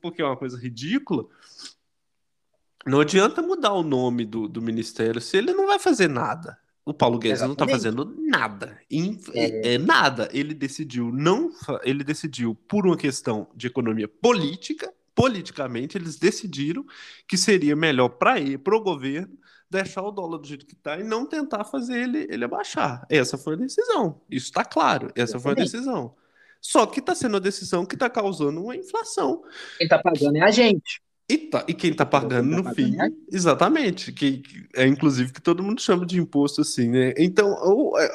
[0.00, 1.26] porque é uma coisa ridícula.
[2.86, 6.58] Não adianta mudar o nome do, do ministério se ele não vai fazer nada.
[6.84, 7.58] O Paulo Guedes Exatamente.
[7.58, 8.78] não está fazendo nada.
[9.34, 9.74] É...
[9.74, 9.78] é...
[9.78, 10.28] nada.
[10.32, 11.50] Ele decidiu não.
[11.84, 14.92] Ele decidiu por uma questão de economia política.
[15.14, 16.84] Politicamente, eles decidiram
[17.28, 19.38] que seria melhor para ele, para o governo,
[19.70, 23.06] deixar o dólar do jeito que está e não tentar fazer ele, ele abaixar.
[23.10, 24.22] Essa foi a decisão.
[24.30, 25.08] Isso está claro.
[25.14, 25.42] Essa Exatamente.
[25.42, 26.14] foi a decisão.
[26.62, 29.42] Só que está sendo a decisão que está causando uma inflação.
[29.76, 31.02] Quem está pagando é a gente.
[31.28, 34.86] E, tá, e quem está pagando quem tá no fim, é exatamente, que, que, é
[34.86, 37.14] inclusive que todo mundo chama de imposto assim, né?
[37.16, 37.56] Então,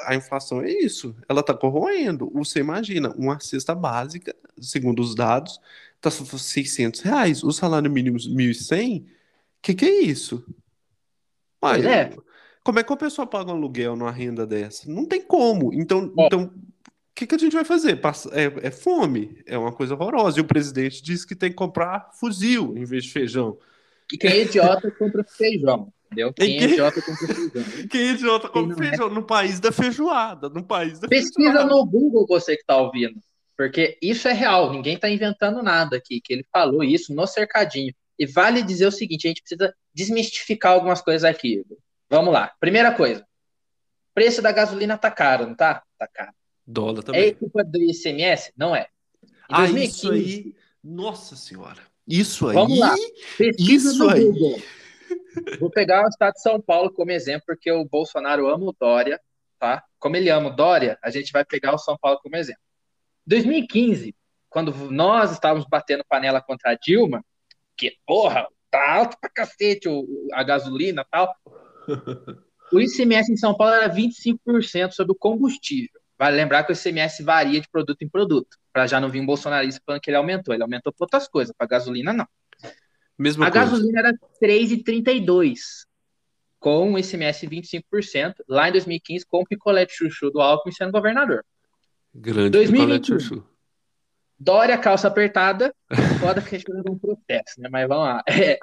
[0.05, 2.29] a inflação é isso, ela está corroendo.
[2.33, 5.59] Você imagina, uma cesta básica, segundo os dados,
[5.95, 9.05] está 600 reais, o salário mínimo 1.100, o
[9.61, 10.45] que, que é isso?
[11.61, 12.11] Mas, é.
[12.63, 14.91] Como é que a pessoa paga um aluguel numa renda dessa?
[14.91, 15.73] Não tem como.
[15.73, 16.51] Então, então
[17.17, 17.99] que, que a gente vai fazer?
[18.31, 20.37] É, é, fome, é uma coisa horrorosa.
[20.37, 23.57] E o presidente disse que tem que comprar fuzil em vez de feijão.
[24.13, 25.91] E quem é idiota compra feijão.
[26.05, 26.31] Entendeu?
[26.31, 27.63] Quem, quem é idiota compra feijão.
[27.89, 28.89] Quem é idiota compra quem é?
[28.89, 29.07] feijão?
[29.07, 29.13] É...
[29.13, 30.47] No país da feijoada.
[30.47, 31.69] No país da Pesquisa feijoada.
[31.69, 33.19] no Google você que está ouvindo.
[33.57, 37.93] Porque isso é real, ninguém está inventando nada aqui, que ele falou isso no cercadinho.
[38.19, 41.65] E vale dizer o seguinte: a gente precisa desmistificar algumas coisas aqui.
[42.09, 42.53] Vamos lá.
[42.59, 43.25] Primeira coisa:
[44.13, 45.81] preço da gasolina tá caro, não tá?
[45.97, 46.31] Tá caro.
[46.67, 47.29] Dólar também.
[47.29, 48.51] É culpa do ICMS?
[48.57, 48.87] Não é.
[49.23, 50.55] Em ah, 2015, isso aí.
[50.83, 51.81] Nossa Senhora.
[52.05, 52.53] Isso aí.
[52.53, 52.93] Vamos lá.
[53.37, 54.25] Pesquisa isso aí.
[54.25, 54.61] Google.
[55.59, 59.19] Vou pegar o estado de São Paulo como exemplo, porque o Bolsonaro ama o Dória,
[59.57, 59.83] tá?
[59.97, 62.61] Como ele ama o Dória, a gente vai pegar o São Paulo como exemplo.
[63.25, 64.15] 2015,
[64.49, 67.23] quando nós estávamos batendo panela contra a Dilma,
[67.77, 69.87] que, porra, tá alto pra cacete
[70.33, 71.33] a gasolina e tal.
[72.69, 76.01] O ICMS em São Paulo era 25% sobre o combustível.
[76.17, 79.25] Vale lembrar que o ICMS varia de produto em produto, para já não vir um
[79.25, 80.53] bolsonarista falando que ele aumentou.
[80.53, 82.27] Ele aumentou por outras coisas, para gasolina não.
[83.17, 83.65] Mesma a coisa.
[83.65, 85.85] gasolina era 3,32
[86.59, 90.91] com o ICMS 25%, lá em 2015, com o picolé de chuchu do Alckmin sendo
[90.91, 91.45] governador.
[92.13, 92.81] Grande 2021.
[92.81, 93.47] picolé de chuchu.
[94.39, 95.73] Dória, calça apertada.
[96.19, 97.69] Foda que a gente um protesto, né?
[97.71, 98.23] Mas vamos lá.
[98.27, 98.59] É.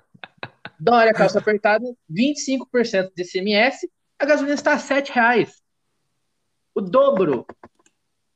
[0.78, 3.88] Dória, calça apertada, 25% de ICMS.
[4.18, 5.63] A gasolina está a 7 reais.
[6.74, 7.46] O dobro.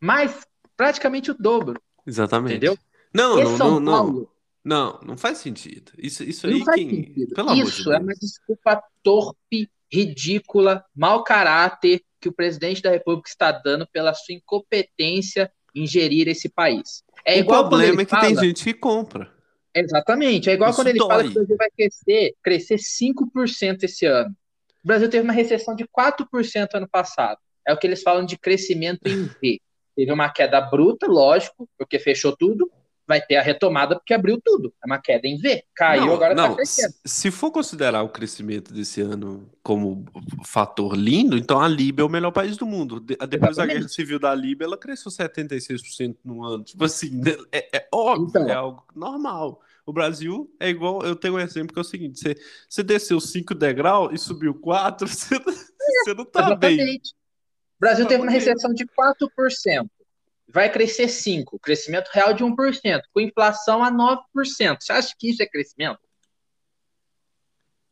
[0.00, 0.46] Mais,
[0.76, 1.80] praticamente o dobro.
[2.06, 2.56] Exatamente.
[2.56, 2.78] Entendeu?
[3.12, 4.28] Não, não, não, não.
[4.64, 5.92] Não, não faz sentido.
[5.96, 6.90] Isso, isso não aí faz quem.
[6.90, 7.34] sentido.
[7.34, 12.90] Pelo amor de Isso é uma desculpa torpe, ridícula, mau caráter que o presidente da
[12.90, 17.02] República está dando pela sua incompetência em gerir esse país.
[17.24, 18.26] É o igual problema é que fala...
[18.26, 19.32] tem gente que compra.
[19.74, 20.50] Exatamente.
[20.50, 21.24] É igual Isso quando ele fala dói.
[21.24, 24.30] que o Brasil vai crescer, crescer 5% esse ano.
[24.84, 27.38] O Brasil teve uma recessão de 4% ano passado.
[27.68, 29.60] É o que eles falam de crescimento em V.
[29.94, 32.70] Teve uma queda bruta, lógico, porque fechou tudo.
[33.06, 34.72] Vai ter a retomada porque abriu tudo.
[34.82, 35.64] É uma queda em V.
[35.74, 36.94] Caiu, Não, agora está não, crescendo.
[37.04, 40.04] se, for considerar o crescimento desse ano como
[40.44, 43.00] fator lindo, então a Líbia é o melhor país do mundo.
[43.00, 43.76] De- depois da Exatamente.
[43.78, 46.62] guerra civil da Líbia, ela cresceu 76% no ano.
[46.64, 48.48] Tipo assim, é, é óbvio, Então.
[48.48, 49.60] é algo normal.
[49.86, 52.34] O Brasil é igual, eu tenho um exemplo que é o seguinte: você,
[52.68, 57.00] você desceu 5 degraus e subiu 4, você, você não tá bem.
[57.78, 59.88] O Brasil teve uma recessão de 4%.
[60.48, 61.58] Vai crescer 5%.
[61.62, 63.02] Crescimento real de 1%.
[63.12, 64.78] Com inflação a 9%.
[64.80, 66.00] Você acha que isso é crescimento?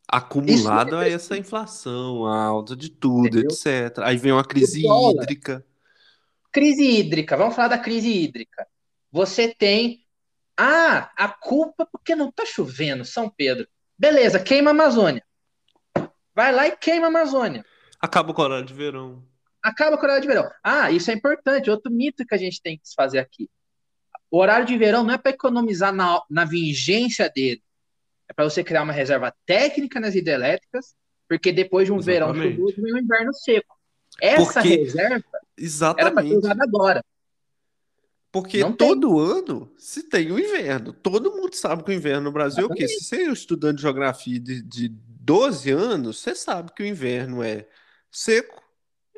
[0.08, 3.50] Acumulado a essa inflação, a alta de tudo, Entendeu?
[3.50, 3.98] etc.
[4.04, 5.64] Aí vem uma crise hídrica.
[6.52, 8.66] Crise hídrica, vamos falar da crise hídrica.
[9.12, 10.04] Você tem.
[10.56, 13.68] Ah, a culpa porque não tá chovendo, São Pedro.
[13.98, 15.22] Beleza, queima a Amazônia.
[16.34, 17.64] Vai lá e queima a Amazônia.
[18.00, 19.22] Acaba o horário de verão.
[19.66, 20.48] Acaba com o horário de verão.
[20.62, 21.68] Ah, isso é importante.
[21.68, 23.50] Outro mito que a gente tem que desfazer aqui.
[24.30, 27.60] O horário de verão não é para economizar na, na vigência dele.
[28.28, 30.94] É para você criar uma reserva técnica nas hidrelétricas,
[31.28, 32.56] porque depois de um verão Exatamente.
[32.56, 33.76] chuvoso vem um inverno seco.
[34.20, 36.36] Essa Porque- reserva era para ser Exatamente.
[36.36, 37.04] usada agora.
[38.30, 38.86] Porque Não tem.
[38.88, 40.92] todo ano se tem o inverno.
[40.92, 42.86] Todo mundo sabe que o inverno no Brasil é o quê?
[42.86, 46.86] Se você é um estudante de geografia de, de 12 anos, você sabe que o
[46.86, 47.66] inverno é
[48.12, 48.62] seco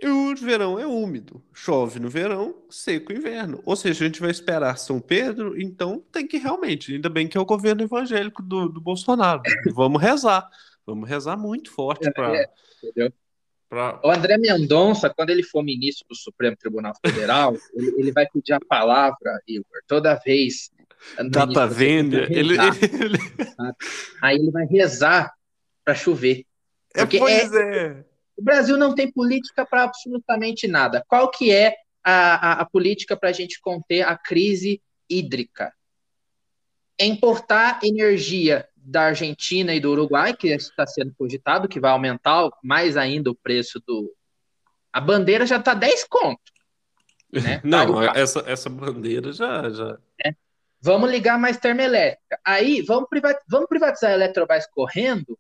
[0.00, 1.42] e o verão é úmido.
[1.52, 3.62] Chove no verão, seco no inverno.
[3.64, 6.94] Ou seja, a gente vai esperar São Pedro, então tem que realmente.
[6.94, 9.42] Ainda bem que é o governo evangélico do, do Bolsonaro.
[9.74, 10.48] Vamos rezar.
[10.86, 12.48] Vamos rezar muito forte para.
[12.82, 13.12] Entendeu?
[13.68, 14.00] Pra...
[14.02, 18.54] O André Mendonça, quando ele for ministro do Supremo Tribunal Federal, ele, ele vai pedir
[18.54, 20.70] a palavra, Igor, toda vez.
[21.30, 23.18] Data início, venda, vai ele, ele-
[24.20, 25.32] Aí ele vai rezar
[25.84, 26.44] para chover.
[26.94, 28.04] É, pois é.
[28.38, 31.04] O Brasil não tem política para absolutamente nada.
[31.08, 31.74] Qual que é
[32.04, 35.72] a, a, a política para a gente conter a crise hídrica?
[36.96, 42.48] É importar energia da Argentina e do Uruguai, que está sendo cogitado, que vai aumentar
[42.62, 44.14] mais ainda o preço do.
[44.92, 46.40] A bandeira já está 10 conto.
[47.32, 47.60] Né?
[47.64, 49.98] Não, essa, essa bandeira já, já.
[50.80, 52.38] Vamos ligar mais termoelétrica.
[52.44, 55.36] Aí vamos privatizar, vamos privatizar a Eletrobras correndo,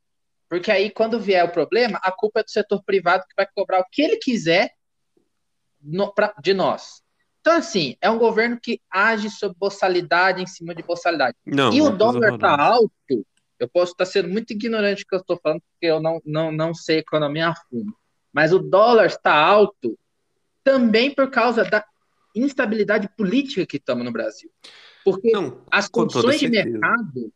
[0.48, 3.80] porque aí quando vier o problema, a culpa é do setor privado que vai cobrar
[3.80, 4.72] o que ele quiser
[5.80, 7.02] no- pra- de nós.
[7.40, 11.36] Então, assim, é um governo que age sob boçalidade em cima de boçalidade.
[11.46, 13.26] Não, e o dólar está alto.
[13.58, 16.52] Eu posso estar sendo muito ignorante do que eu estou falando, porque eu não, não,
[16.52, 17.96] não sei economia a fundo.
[18.32, 19.98] Mas o dólar está alto
[20.62, 21.84] também por causa da
[22.34, 24.50] instabilidade política que estamos no Brasil.
[25.04, 27.32] Porque Não, as condições de mercado,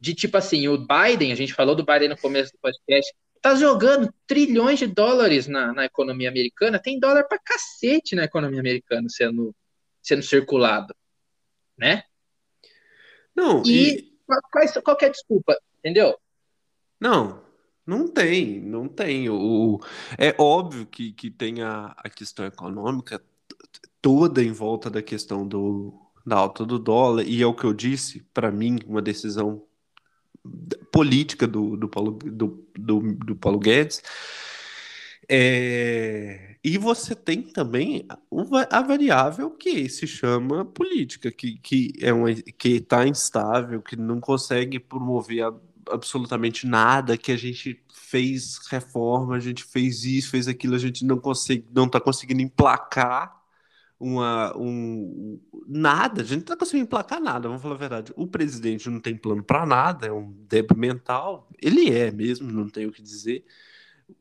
[0.00, 3.54] de tipo assim, o Biden, a gente falou do Biden no começo do podcast, tá
[3.54, 9.08] jogando trilhões de dólares na, na economia americana, tem dólar pra cacete na economia americana
[9.08, 9.54] sendo,
[10.02, 10.94] sendo circulado,
[11.76, 12.02] né?
[13.34, 14.40] Não, E- e, Qual,
[14.82, 16.16] qual, é a desculpa, entendeu?
[17.00, 17.42] não,
[17.86, 19.30] não tem, não tem.
[19.30, 19.80] O,
[20.18, 23.22] é óbvio que, que tem a, a questão econômica
[24.02, 25.94] toda em volta da questão do,
[26.26, 29.64] da alta do dólar, e é o que eu disse, para mim, uma decisão
[30.92, 34.02] política do, do, Paulo, do, do, do Paulo Guedes.
[35.30, 38.06] É, e você tem também
[38.70, 42.10] a variável que se chama política, que, que é
[42.52, 45.54] que está instável, que não consegue promover a-
[45.90, 51.04] absolutamente nada, que a gente fez reforma, a gente fez isso, fez aquilo, a gente
[51.04, 53.37] não consegue, não está conseguindo emplacar
[54.00, 58.12] uma, um, nada, a gente não está conseguindo emplacar nada, vamos falar a verdade.
[58.16, 62.68] O presidente não tem plano para nada, é um débil mental, ele é mesmo, não
[62.68, 63.44] tenho o que dizer.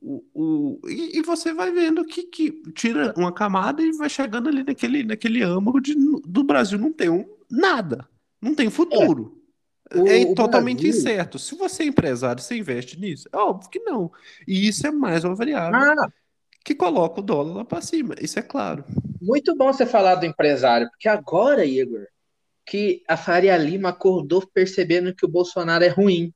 [0.02, 4.50] O, o, e, e você vai vendo que, que tira uma camada e vai chegando
[4.50, 8.08] ali naquele, naquele âmago de, do Brasil não tem um, nada,
[8.42, 9.42] não tem futuro.
[9.96, 11.00] O, é totalmente Brasil...
[11.00, 11.40] incerto.
[11.40, 13.30] Se você é empresário, você investe nisso?
[13.32, 14.12] É óbvio que não.
[14.46, 16.12] E isso é mais uma variável ah.
[16.68, 18.14] Que coloca o dólar lá para cima.
[18.20, 18.84] Isso é claro.
[19.22, 22.06] Muito bom você falar do empresário, porque agora, Igor,
[22.66, 26.34] que a Faria Lima acordou percebendo que o Bolsonaro é ruim.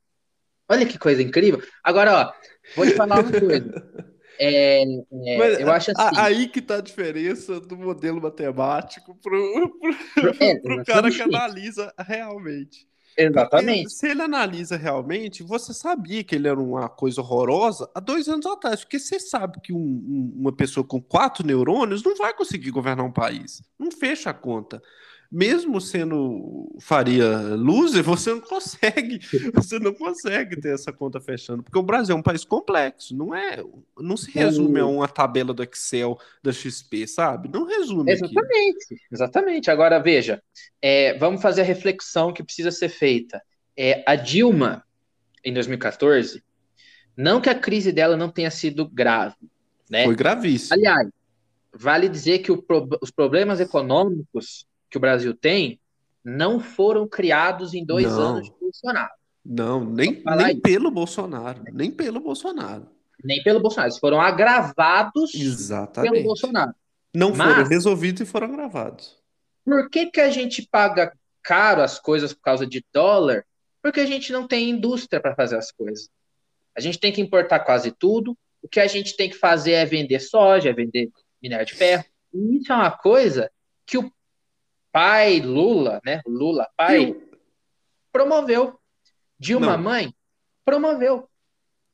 [0.70, 1.62] Olha que coisa incrível.
[1.84, 2.34] Agora, ó,
[2.78, 4.16] vou te falar uma coisa.
[4.40, 6.18] É, é, Mas, eu acho assim.
[6.18, 9.78] Aí que tá a diferença do modelo matemático pro,
[10.16, 12.88] pro, é, pro cara que analisa realmente.
[13.18, 13.84] Exatamente.
[13.84, 18.28] Porque se ele analisa realmente, você sabia que ele era uma coisa horrorosa há dois
[18.28, 22.34] anos atrás, porque você sabe que um, um, uma pessoa com quatro neurônios não vai
[22.34, 23.62] conseguir governar um país.
[23.78, 24.82] Não fecha a conta
[25.32, 29.20] mesmo sendo Faria loser, você não consegue,
[29.56, 33.34] você não consegue ter essa conta fechando, porque o Brasil é um país complexo, não
[33.34, 33.64] é,
[33.98, 37.48] não se resume a uma tabela do Excel da XP, sabe?
[37.48, 38.12] Não resume.
[38.12, 39.02] Exatamente, aqui.
[39.10, 39.72] exatamente.
[39.72, 40.44] Agora veja,
[40.82, 43.42] é, vamos fazer a reflexão que precisa ser feita.
[43.78, 44.84] É, a Dilma,
[45.46, 46.44] em 2014,
[47.16, 49.36] não que a crise dela não tenha sido grave,
[49.90, 50.04] né?
[50.04, 50.74] Foi gravíssimo.
[50.74, 51.08] Aliás,
[51.74, 55.80] vale dizer que os problemas econômicos que o Brasil tem
[56.24, 58.22] não foram criados em dois não.
[58.22, 59.12] anos de Bolsonaro.
[59.44, 62.88] Não, nem, nem pelo Bolsonaro, nem pelo Bolsonaro.
[63.24, 66.12] Nem pelo Bolsonaro, eles foram agravados Exatamente.
[66.12, 66.74] pelo Bolsonaro.
[67.14, 69.18] Não Mas, foram resolvidos e foram agravados.
[69.66, 71.12] Por que, que a gente paga
[71.42, 73.46] caro as coisas por causa de dólar?
[73.82, 76.10] Porque a gente não tem indústria para fazer as coisas.
[76.76, 78.38] A gente tem que importar quase tudo.
[78.62, 81.10] O que a gente tem que fazer é vender soja, é vender
[81.42, 82.06] minério de ferro.
[82.34, 83.52] E isso é uma coisa
[83.86, 84.12] que o
[84.92, 86.22] pai Lula, né?
[86.26, 87.16] Lula pai,
[88.12, 88.80] promoveu.
[89.40, 89.84] Dilma não.
[89.84, 90.14] mãe,
[90.64, 91.28] promoveu.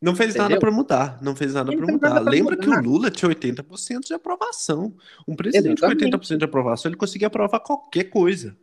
[0.02, 0.50] Não fez Entendeu?
[0.50, 2.20] nada para mudar, não fez nada para mudar.
[2.20, 2.64] Lembra mudar.
[2.64, 4.96] que o Lula tinha 80% de aprovação.
[5.28, 6.12] Um presidente Exatamente.
[6.12, 8.56] com 80% de aprovação, ele conseguia aprovar qualquer coisa.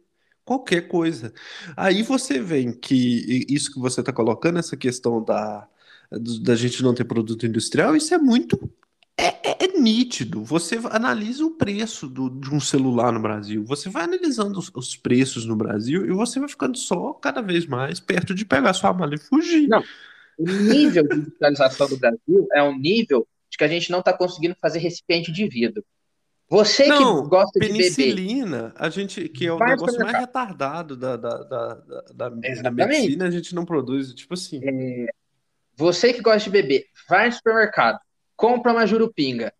[0.44, 1.32] Qualquer coisa.
[1.76, 5.66] Aí você vê que isso que você está colocando, essa questão da,
[6.42, 8.70] da gente não ter produto industrial, isso é muito
[9.16, 10.42] é, é, é, nítido.
[10.42, 14.96] Você analisa o preço do, de um celular no Brasil, você vai analisando os, os,
[14.96, 18.92] preços no Brasil e você vai ficando só cada vez mais perto de pegar sua
[18.92, 19.68] mala e fugir.
[19.68, 19.82] Não.
[20.36, 24.12] O nível de industrialização do Brasil é um nível de que a gente não está
[24.12, 25.84] conseguindo fazer recipiente de vidro.
[26.48, 27.78] Você não, que gosta de beber.
[27.78, 31.74] Penicilina, a gente, que é o negócio mais retardado da, da, da,
[32.14, 34.12] da, da medicina, a gente não produz.
[34.12, 34.60] Tipo assim.
[34.62, 35.06] É,
[35.76, 37.98] você que gosta de beber, vai no supermercado
[38.36, 39.52] compra uma jurupinga.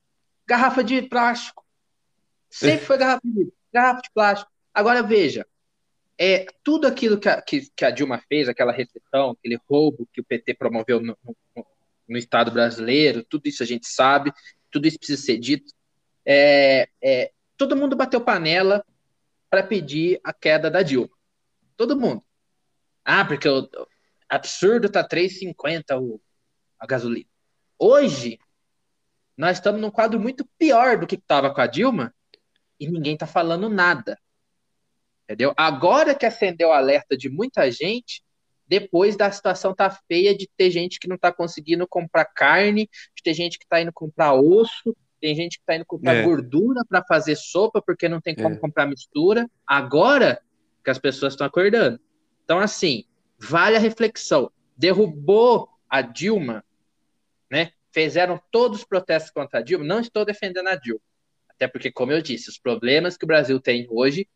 [0.46, 1.64] Garrafa de plástico.
[2.50, 4.50] Sempre foi garrafa de, garrafa de plástico.
[4.72, 5.46] Agora veja,
[6.18, 10.20] é tudo aquilo que a, que, que a Dilma fez, aquela recepção, aquele roubo que
[10.20, 11.66] o PT promoveu no, no,
[12.08, 14.32] no, Estado brasileiro, tudo isso a gente sabe,
[14.70, 15.72] tudo isso precisa ser dito.
[16.24, 18.84] É, é, todo mundo bateu panela
[19.50, 21.10] para pedir a queda da Dilma.
[21.76, 22.22] Todo mundo.
[23.04, 23.68] Ah, porque o
[24.28, 26.20] absurdo tá 3,50
[26.78, 27.28] a gasolina.
[27.78, 28.38] Hoje,
[29.36, 32.14] nós estamos num quadro muito pior do que estava com a Dilma
[32.78, 34.18] e ninguém está falando nada.
[35.24, 35.52] Entendeu?
[35.56, 38.22] Agora que acendeu o alerta de muita gente,
[38.66, 43.22] depois da situação tá feia de ter gente que não está conseguindo comprar carne, de
[43.22, 46.22] ter gente que está indo comprar osso, tem gente que está indo comprar é.
[46.22, 48.58] gordura para fazer sopa porque não tem como é.
[48.58, 49.50] comprar mistura.
[49.66, 50.40] Agora
[50.84, 51.98] que as pessoas estão acordando.
[52.44, 53.04] Então, assim,
[53.38, 54.50] vale a reflexão.
[54.76, 56.62] Derrubou a Dilma?
[57.94, 59.84] Fizeram todos os protestos contra a Dilma.
[59.84, 61.00] Não estou defendendo a Dilma.
[61.48, 64.28] Até porque, como eu disse, os problemas que o Brasil tem hoje.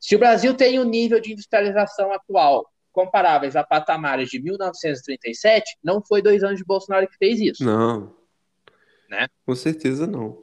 [0.00, 6.00] Se o Brasil tem um nível de industrialização atual comparáveis a patamares de 1937, não
[6.02, 7.64] foi dois anos de Bolsonaro que fez isso.
[7.64, 8.16] Não.
[9.10, 9.26] Né?
[9.44, 10.40] Com certeza não.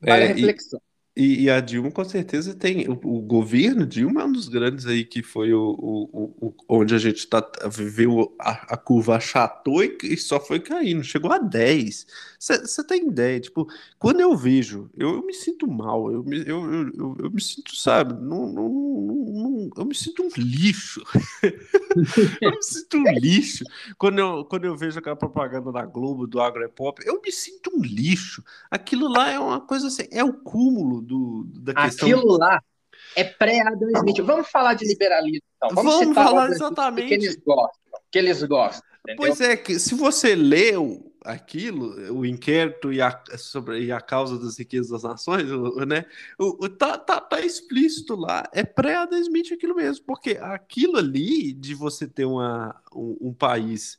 [0.00, 0.80] Vale é, reflexão.
[1.16, 2.88] E, e, a Dilma com certeza tem.
[2.88, 6.94] O, o, governo Dilma é um dos grandes aí que foi o, o, o onde
[6.94, 11.38] a gente tá, viveu a, a curva achatou e, e, só foi caindo, chegou a
[11.38, 12.06] 10.
[12.38, 13.40] Você tem ideia?
[13.40, 13.66] Tipo,
[13.98, 17.74] quando eu vejo, eu, eu me sinto mal, eu me, eu, eu, eu, me sinto,
[17.74, 21.02] sabe, não, não, não, eu me sinto um lixo.
[22.40, 23.64] eu me sinto um lixo.
[23.98, 27.82] Quando eu, quando eu vejo aquela propaganda da Globo do Agropop, eu me sinto um
[27.82, 28.44] lixo.
[28.70, 32.08] Aquilo lá é uma coisa assim, é o cúmulo do, da questão.
[32.08, 32.62] Aquilo lá
[33.16, 34.20] é pré-Adam Smith.
[34.20, 35.70] Vamos falar de liberalismo, então.
[35.74, 37.08] Vamos, Vamos falar exatamente.
[37.08, 38.00] Que eles gostam.
[38.10, 38.90] Que eles gostam.
[39.02, 39.16] Entendeu?
[39.16, 44.38] Pois é, que se você leu aquilo, o inquérito e a, sobre, e a causa
[44.38, 45.46] das riquezas das nações,
[45.86, 46.06] né?
[46.38, 48.48] O, o, tá, tá, tá explícito lá.
[48.52, 53.98] É pré-Adam Smith aquilo mesmo, porque aquilo ali de você ter uma, um, um país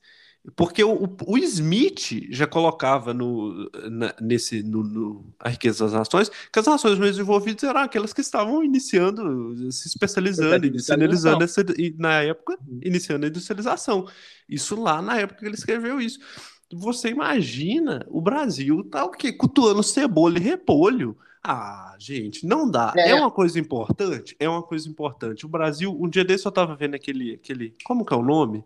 [0.56, 6.32] Porque o, o Smith já colocava no, na, nesse, no, no, a riqueza das nações
[6.52, 11.64] que as nações mais desenvolvidas eram aquelas que estavam iniciando, se especializando, industrializando, essa,
[11.96, 14.08] na época, iniciando a industrialização.
[14.50, 16.20] Isso lá na época que ele escreveu isso.
[16.74, 19.32] Você imagina o Brasil tá o quê?
[19.32, 21.16] Cutuando cebola e repolho.
[21.44, 22.94] Ah, gente, não dá.
[22.96, 23.12] É.
[23.12, 23.16] é.
[23.16, 24.36] uma coisa importante?
[24.40, 25.46] É uma coisa importante.
[25.46, 28.64] O Brasil, um dia desse eu tava vendo aquele, aquele como que é o nome?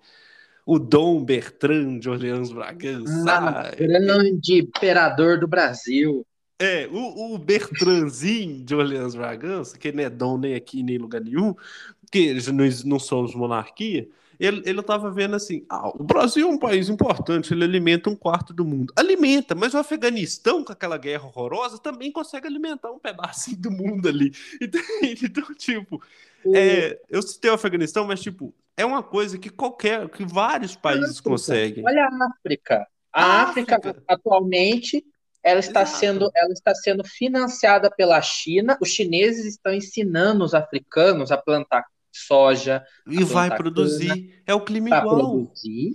[0.65, 3.31] O Dom Bertrand de Orleans Bragança.
[3.31, 6.25] Ah, grande imperador do Brasil.
[6.57, 10.99] É, o, o Bertrandzinho de Orleans Bragança, que não é dom nem aqui nem em
[10.99, 11.53] lugar nenhum,
[12.01, 14.07] porque nós não somos monarquia,
[14.39, 18.15] ele, ele tava vendo assim: ah, o Brasil é um país importante, ele alimenta um
[18.15, 18.93] quarto do mundo.
[18.95, 24.07] Alimenta, mas o Afeganistão, com aquela guerra horrorosa, também consegue alimentar um pedacinho do mundo
[24.07, 24.31] ali.
[24.61, 26.01] Então, então tipo,
[26.53, 31.19] é, eu citei o Afeganistão, mas, tipo, é uma coisa que qualquer, que vários países
[31.19, 31.83] conseguem.
[31.85, 32.87] Olha a África.
[33.11, 35.03] A, África, África, atualmente,
[35.41, 35.97] ela está Exato.
[35.97, 38.77] sendo, ela está sendo financiada pela China.
[38.81, 42.83] Os chineses estão ensinando os africanos a plantar soja.
[43.07, 44.41] E vai produzir.
[44.45, 45.15] é o clima igual.
[45.15, 45.93] Produzir.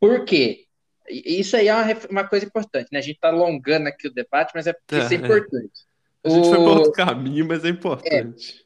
[0.00, 0.64] Por quê?
[1.08, 2.98] Isso aí é uma, uma coisa importante, né?
[2.98, 5.20] A gente está alongando aqui o debate, mas é porque é, isso é, é.
[5.20, 5.90] importante.
[6.24, 6.50] A gente o...
[6.50, 8.64] foi para outro caminho, mas é importante.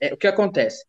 [0.00, 0.84] É, é, o que acontece?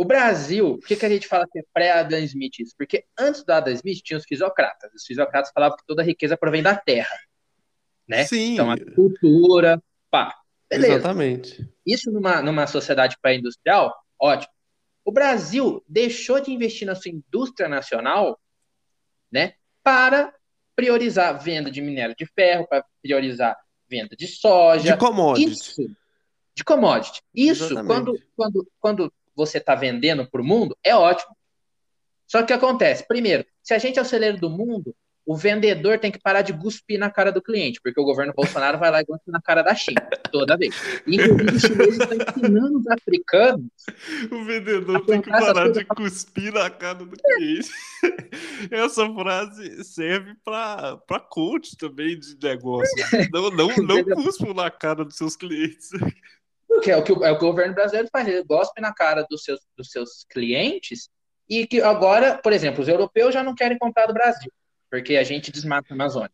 [0.00, 2.74] O Brasil, por que, que a gente fala que é pré-Adam Smith isso?
[2.74, 4.90] Porque antes do Adam Smith tinha os fisiocratas.
[4.94, 7.14] Os fisiocratas falavam que toda a riqueza provém da terra.
[8.08, 8.24] Né?
[8.24, 8.54] Sim.
[8.54, 9.78] Então, a cultura,
[10.10, 10.34] pá.
[10.70, 10.94] Beleza.
[10.94, 11.70] Exatamente.
[11.84, 14.50] Isso numa, numa sociedade pré-industrial, ótimo.
[15.04, 18.40] O Brasil deixou de investir na sua indústria nacional,
[19.30, 20.32] né, para
[20.74, 23.54] priorizar venda de minério de ferro, para priorizar
[23.86, 24.92] venda de soja.
[24.92, 25.50] De commodity.
[25.50, 25.90] Isso,
[26.54, 27.20] de commodity.
[27.34, 31.34] Isso, quando, quando, quando você está vendendo para o mundo, é ótimo.
[32.26, 33.06] Só que o que acontece?
[33.08, 34.94] Primeiro, se a gente é o celeiro do mundo,
[35.26, 38.78] o vendedor tem que parar de cuspir na cara do cliente, porque o governo Bolsonaro
[38.78, 40.74] vai lá e gosta na cara da China, toda vez.
[41.06, 43.70] Inclusive, os chineses estão ensinando os africanos.
[44.30, 47.70] O vendedor tem que parar de cuspir na cara do cliente.
[48.70, 52.92] Essa frase serve para coach também de negócio.
[53.32, 55.90] Não, não, não cuspam na cara dos seus clientes.
[56.70, 58.94] Porque é o que o, é o, que o governo brasileiro faz, ele gospe na
[58.94, 61.10] cara dos seus, dos seus clientes
[61.48, 64.52] e que agora, por exemplo, os europeus já não querem comprar do Brasil,
[64.88, 66.30] porque a gente desmata a Amazônia.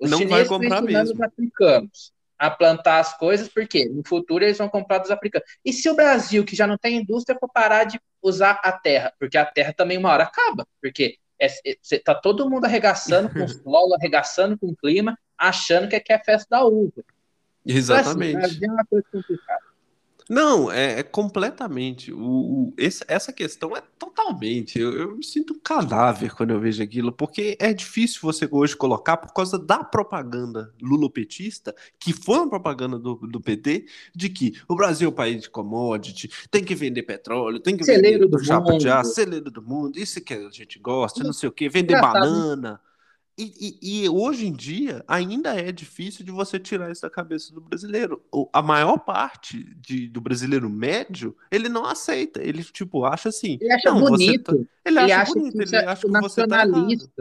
[0.00, 1.14] Os não chineses vai comprar mesmo.
[1.14, 5.48] os africanos a plantar as coisas, porque no futuro eles vão comprar dos africanos.
[5.64, 9.12] E se o Brasil, que já não tem indústria, for parar de usar a terra?
[9.20, 13.38] Porque a terra também uma hora acaba, porque é, é, tá todo mundo arregaçando com
[13.44, 17.04] o solo, arregaçando com o clima, achando que é, é festa da uva.
[17.64, 18.36] Exatamente.
[18.36, 19.70] Então, assim, é uma coisa complicada.
[20.30, 22.12] Não, é, é completamente.
[22.12, 24.78] O, o, esse, essa questão é totalmente.
[24.78, 28.76] Eu, eu, me sinto um cadáver quando eu vejo aquilo, porque é difícil você hoje
[28.76, 34.54] colocar por causa da propaganda lulopetista, que foi uma propaganda do, do PT, de que
[34.68, 38.44] o Brasil é um país de commodity, tem que vender petróleo, tem que celeiro vender
[38.44, 41.68] chapa de aço, celeiro do mundo, isso que a gente gosta, não sei o quê,
[41.68, 42.80] vender banana.
[43.38, 47.54] E, e, e, hoje em dia ainda é difícil de você tirar isso da cabeça
[47.54, 48.22] do brasileiro.
[48.52, 52.42] A maior parte de, do brasileiro médio, ele não aceita.
[52.42, 53.56] Ele, tipo, acha assim.
[53.60, 54.56] Ele acha não, bonito.
[54.56, 56.64] Tá, ele, ele, acha bonito, ele é acha que você tá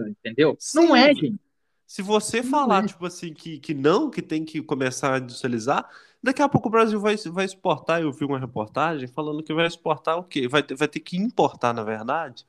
[0.10, 0.58] entendeu?
[0.60, 1.40] Sim, não é, gente.
[1.88, 2.88] Se você não falar, é.
[2.88, 5.90] tipo assim, que, que não, que tem que começar a industrializar,
[6.22, 8.02] daqui a pouco o Brasil vai, vai exportar.
[8.02, 10.48] Eu vi uma reportagem falando que vai exportar o quê?
[10.48, 12.46] Vai, vai ter que importar, na verdade,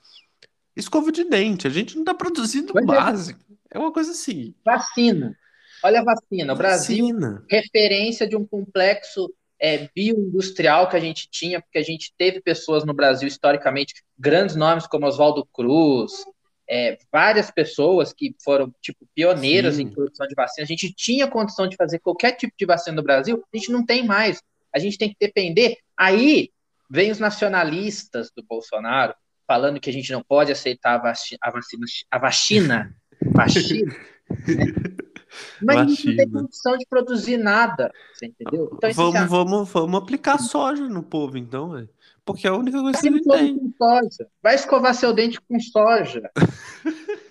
[0.76, 1.66] escova de dente.
[1.66, 2.82] A gente não está produzindo é.
[2.82, 3.40] básico.
[3.49, 4.54] É uma coisa assim.
[4.64, 5.36] Vacina.
[5.82, 6.52] Olha a vacina.
[6.52, 7.44] O Brasil, vacina.
[7.48, 12.84] referência de um complexo é, bioindustrial que a gente tinha, porque a gente teve pessoas
[12.84, 16.24] no Brasil, historicamente, grandes nomes como Oswaldo Cruz,
[16.68, 19.82] é, várias pessoas que foram, tipo, pioneiras Sim.
[19.82, 20.64] em produção de vacina.
[20.64, 23.84] A gente tinha condição de fazer qualquer tipo de vacina no Brasil, a gente não
[23.84, 24.42] tem mais.
[24.72, 25.76] A gente tem que depender.
[25.96, 26.50] Aí
[26.88, 29.14] vem os nacionalistas do Bolsonaro
[29.46, 32.96] falando que a gente não pode aceitar a vacina, a vacina, a vacina
[33.32, 33.92] Vacina.
[33.92, 33.96] Né?
[35.62, 35.82] Mas Vacina.
[35.82, 38.70] a gente não tem condição de produzir nada, você entendeu?
[38.72, 39.26] Então, vamos, já...
[39.26, 41.88] vamos, vamos aplicar soja no povo, então, véio.
[42.24, 43.74] porque é a única coisa que ele tem.
[44.42, 46.30] Vai escovar seu dente com soja.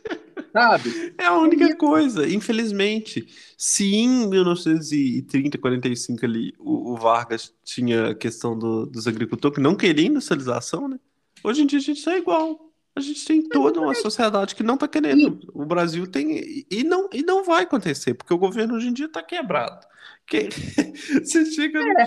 [0.52, 1.14] Sabe?
[1.18, 3.28] É a única coisa, infelizmente.
[3.58, 9.62] Se em 1930, 45 ali, o, o Vargas tinha a questão do, dos agricultores que
[9.62, 11.00] não queriam industrialização, né?
[11.44, 12.69] Hoje em dia a gente está igual.
[13.00, 15.39] A gente tem toda uma sociedade que não está querendo.
[15.54, 16.66] O Brasil tem.
[16.70, 19.88] E não, e não vai acontecer, porque o governo hoje em dia está quebrado.
[20.28, 20.50] Que,
[21.24, 21.80] você chega.
[21.80, 22.06] É.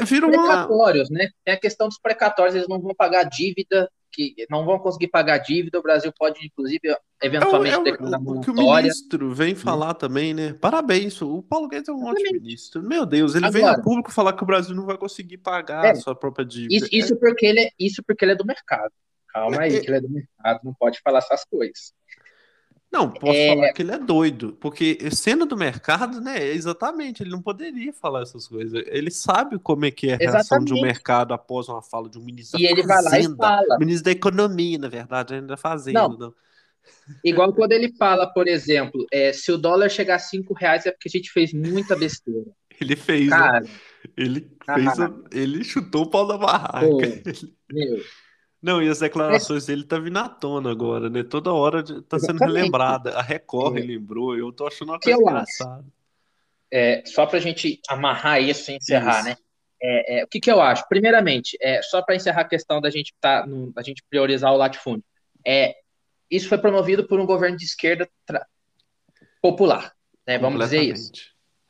[0.00, 0.04] é.
[0.04, 0.46] Vira uma...
[0.46, 1.28] Precatórios, né?
[1.44, 5.38] Tem a questão dos precatórios, eles não vão pagar dívida que não vão conseguir pagar
[5.38, 6.80] dívida, o Brasil pode, inclusive,
[7.22, 10.52] eventualmente é o, é o, o que o ministro vem falar também, né?
[10.54, 12.82] Parabéns, o Paulo Guedes é um ótimo ministro.
[12.82, 15.84] Meu Deus, ele vem a Agora- público falar que o Brasil não vai conseguir pagar
[15.84, 16.74] É, a sua própria dívida.
[16.74, 18.92] Isso, isso porque ele é, isso porque ele é do mercado.
[19.32, 21.92] Calma aí, É- que ele é do mercado, não pode falar essas coisas.
[22.92, 27.30] Não, posso É- falar que ele é doido, porque sendo do mercado, né, exatamente, ele
[27.30, 28.82] não poderia falar essas coisas.
[28.88, 30.82] Ele sabe como é que é a reação de um Exatamente.
[30.82, 33.78] mercado após uma fala de um ministro E da ele vai lá e Fazenda, fala.
[33.78, 36.08] ministro da Economia, na verdade, ainda fazendo, Não.
[36.18, 36.34] não.
[37.24, 40.90] Igual quando ele fala, por exemplo, é, se o dólar chegar a 5 reais é
[40.90, 42.50] porque a gente fez muita besteira.
[42.80, 43.36] Ele fez, né?
[43.36, 43.64] Cara,
[44.16, 44.74] ele Ah.
[44.74, 46.80] fez, a- ele chutou o pau da barraca.
[46.80, 46.98] Pô.
[47.70, 48.00] meu,
[48.62, 51.22] Não, e as declarações dele tá vindo à tona agora, né?
[51.22, 52.42] Toda hora tá sendo Exatamente.
[52.56, 53.16] relembrada.
[53.18, 53.80] A Record É.
[53.80, 55.32] relembrou, eu tô achando uma coisa eu acho?
[55.62, 55.84] engraçada.
[56.72, 59.28] é, só para a gente amarrar isso e encerrar, Isso.
[59.30, 59.36] né?
[59.82, 60.86] É, é, o que, que eu acho?
[60.88, 64.56] Primeiramente, é, só para encerrar a questão da gente tá no- da gente priorizar o
[64.58, 65.02] latifúndio,
[65.44, 65.74] é,
[66.30, 68.06] isso foi promovido por um governo de esquerda
[69.40, 69.92] popular,
[70.26, 70.38] né?
[70.38, 71.10] Vamos dizer isso.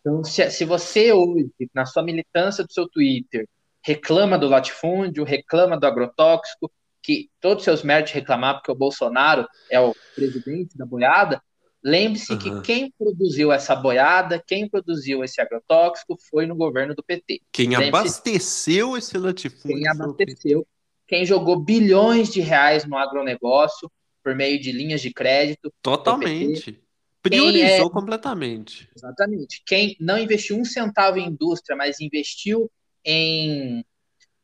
[0.01, 3.47] Então, se, se você hoje, na sua militância do seu Twitter,
[3.85, 6.71] reclama do latifúndio, reclama do agrotóxico,
[7.03, 11.43] que todos os seus méritos reclamar, porque o Bolsonaro é o presidente da boiada,
[11.83, 12.63] lembre-se que Aham.
[12.63, 17.41] quem produziu essa boiada, quem produziu esse agrotóxico foi no governo do PT.
[17.53, 20.67] Quem abasteceu esse latifúndio Quem abasteceu,
[21.07, 23.91] quem jogou bilhões de reais no agronegócio
[24.23, 26.81] por meio de linhas de crédito, Totalmente.
[27.23, 28.89] Priorizou é- completamente.
[28.97, 29.63] Exatamente.
[29.67, 32.71] Quem não investiu um centavo em indústria, mas investiu
[33.05, 33.85] em,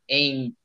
[0.07, 0.55] em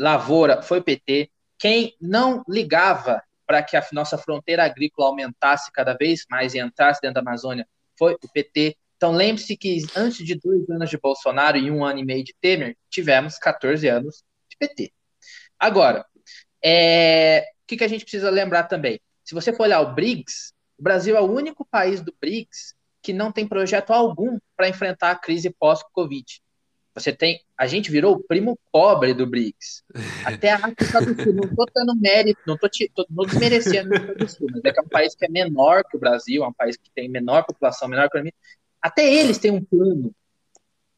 [0.00, 1.30] lavoura, foi PT.
[1.58, 7.00] Quem não ligava para que a nossa fronteira agrícola aumentasse cada vez mais e entrasse
[7.02, 8.76] dentro da Amazônia, foi o PT.
[8.96, 12.34] Então lembre-se que antes de dois anos de Bolsonaro e um ano e meio de
[12.40, 14.92] Temer, tivemos 14 anos de PT.
[15.58, 16.06] Agora,
[16.64, 19.00] é, o que, que a gente precisa lembrar também?
[19.22, 23.12] Se você for olhar o BRICS, o Brasil é o único país do BRICS que
[23.12, 26.40] não tem projeto algum para enfrentar a crise pós-Covid.
[26.94, 29.84] Você tem, a gente virou o primo pobre do BRICS.
[30.24, 34.28] Até a África do Sul, não estou dando mérito, não estou desmerecendo a África do
[34.28, 36.52] Sul, mas é que é um país que é menor que o Brasil, é um
[36.52, 38.34] país que tem menor população, menor economia.
[38.82, 40.12] Até eles têm um plano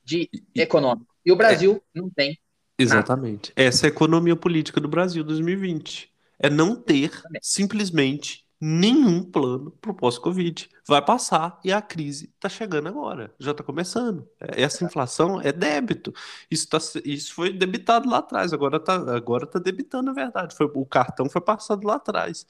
[0.02, 1.14] de econômico.
[1.24, 2.38] E o Brasil não tem.
[2.78, 3.52] Exatamente.
[3.54, 6.10] Essa é a economia política do Brasil 2020.
[6.38, 7.46] É não ter Exatamente.
[7.46, 10.68] simplesmente nenhum plano pro pós-Covid.
[10.86, 13.34] Vai passar e a crise está chegando agora.
[13.40, 14.28] Já está começando.
[14.38, 16.12] Essa inflação é débito.
[16.48, 18.52] Isso, tá, isso foi debitado lá atrás.
[18.52, 20.54] Agora está agora tá debitando, na verdade.
[20.54, 22.46] Foi, o cartão foi passado lá atrás.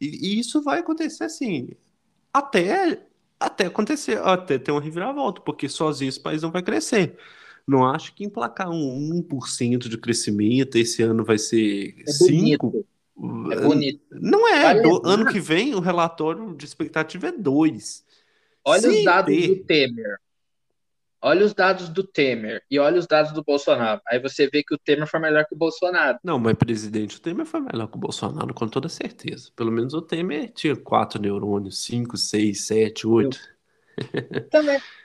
[0.00, 1.68] E, e isso vai acontecer assim.
[2.32, 3.06] Até,
[3.38, 7.16] até acontecer, até ter uma reviravolta, porque sozinho esse país não vai crescer.
[7.66, 12.58] Não acho que emplacar um 1% de crescimento esse ano vai ser É 5%.
[12.58, 12.86] bonito.
[13.52, 14.00] É bonito.
[14.10, 14.80] Não é.
[14.80, 18.04] Do- ano que vem o relatório de expectativa é 2.
[18.64, 20.16] Olha Sem os dados ter- do Temer.
[21.24, 24.00] Olha os dados do Temer e olha os dados do Bolsonaro.
[24.08, 26.18] Aí você vê que o Temer foi melhor que o Bolsonaro.
[26.24, 29.50] Não, mas presidente, o Temer foi melhor que o Bolsonaro, com toda certeza.
[29.54, 33.38] Pelo menos o Temer tinha quatro neurônios, cinco, seis, sete, oito.
[34.50, 34.80] Também.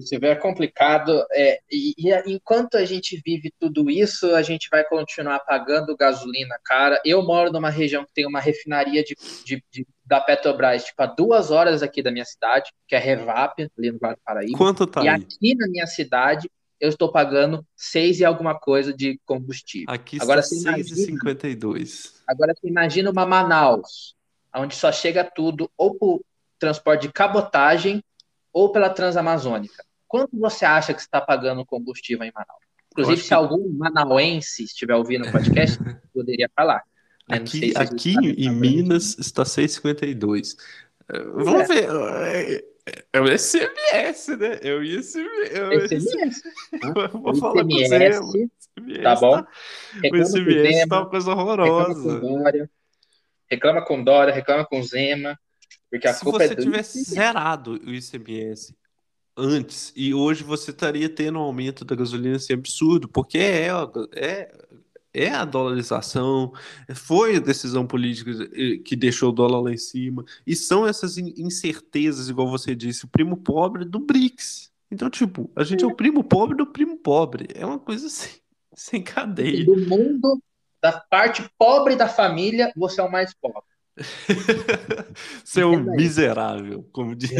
[0.00, 1.24] Se é complicado.
[1.32, 6.58] É, e, e enquanto a gente vive tudo isso, a gente vai continuar pagando gasolina
[6.64, 7.00] cara.
[7.04, 9.14] Eu moro numa região que tem uma refinaria de,
[9.44, 13.68] de- de- da Petrobras, tipo, a duas horas aqui da minha cidade, que é Revap,
[13.78, 14.56] ali no Vale do Paraíba.
[14.56, 15.14] Quanto tá e aí?
[15.22, 16.50] aqui na minha cidade,
[16.80, 19.86] eu estou pagando seis e alguma coisa de combustível.
[19.92, 22.22] Aqui Agora está imagina- 6,52.
[22.26, 24.14] Agora você imagina uma Manaus,
[24.54, 26.20] onde só chega tudo ou por
[26.58, 28.02] transporte de cabotagem
[28.58, 29.84] ou pela Transamazônica.
[30.08, 32.58] Quanto você acha que você está pagando combustível em Manaus?
[32.92, 35.78] Inclusive, se que- algum manauense estiver ouvindo o podcast,
[36.12, 36.82] poderia falar.
[37.28, 37.36] né?
[37.36, 38.50] Aqui, se aqui em.
[38.50, 40.56] Minas está 6,52.
[41.08, 41.88] Eh, Vamos ver.
[42.24, 42.64] É,
[43.12, 44.58] é o SMS, né?
[44.62, 45.18] É o ICMS.
[45.52, 46.42] É o SMS,
[46.82, 48.50] Eu Vou o falar com o ICMS,
[49.02, 49.38] tá bom?
[49.40, 49.46] O
[50.02, 52.20] Reclama com ICMS Zema, tá uma coisa reclama com horrorosa.
[52.20, 52.70] Dória,
[53.50, 55.38] reclama com Dória, reclama com Zema,
[55.90, 57.14] porque a Se culpa você é tivesse ICMS.
[57.14, 58.74] zerado o ICMS
[59.36, 63.68] antes e hoje você estaria tendo um aumento da gasolina assim, absurdo, porque é,
[64.14, 64.52] é,
[65.12, 66.52] é a dolarização,
[66.94, 71.18] foi a decisão política eh, que deixou o dólar lá em cima, e são essas
[71.18, 74.72] in- incertezas, igual você disse, o primo pobre do BRICS.
[74.90, 77.48] Então, tipo, a gente é o primo pobre do primo pobre.
[77.54, 78.38] É uma coisa assim,
[78.74, 79.64] sem cadeia.
[79.64, 80.42] Do mundo,
[80.82, 83.62] da parte pobre da família, você é o mais pobre.
[85.44, 85.90] Isso.
[85.96, 87.32] miserável, como diz.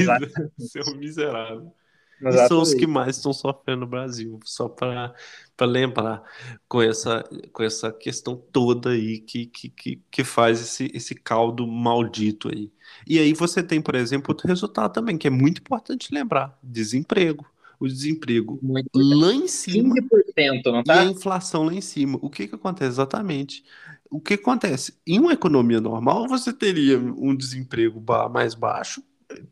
[0.87, 1.73] Um miserável.
[2.21, 2.45] Exatamente.
[2.45, 5.15] E são os que mais estão sofrendo no Brasil, só para
[5.61, 6.23] lembrar,
[6.69, 11.67] com essa, com essa questão toda aí que, que, que, que faz esse, esse caldo
[11.67, 12.73] maldito aí.
[13.07, 17.47] E aí você tem, por exemplo, outro resultado também, que é muito importante lembrar: desemprego
[17.81, 20.97] o desemprego Muito lá em cima 15%, não tá?
[20.97, 22.19] e a inflação lá em cima.
[22.21, 23.65] O que que acontece exatamente?
[24.11, 24.95] O que acontece?
[25.07, 29.03] Em uma economia normal, você teria um desemprego mais baixo,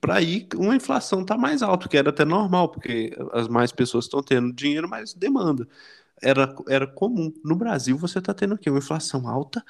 [0.00, 4.06] para aí uma inflação tá mais alta, que era até normal, porque as mais pessoas
[4.06, 5.68] estão tendo dinheiro, mais demanda.
[6.22, 7.30] Era, era comum.
[7.44, 8.70] No Brasil, você está tendo o quê?
[8.70, 9.62] Uma inflação alta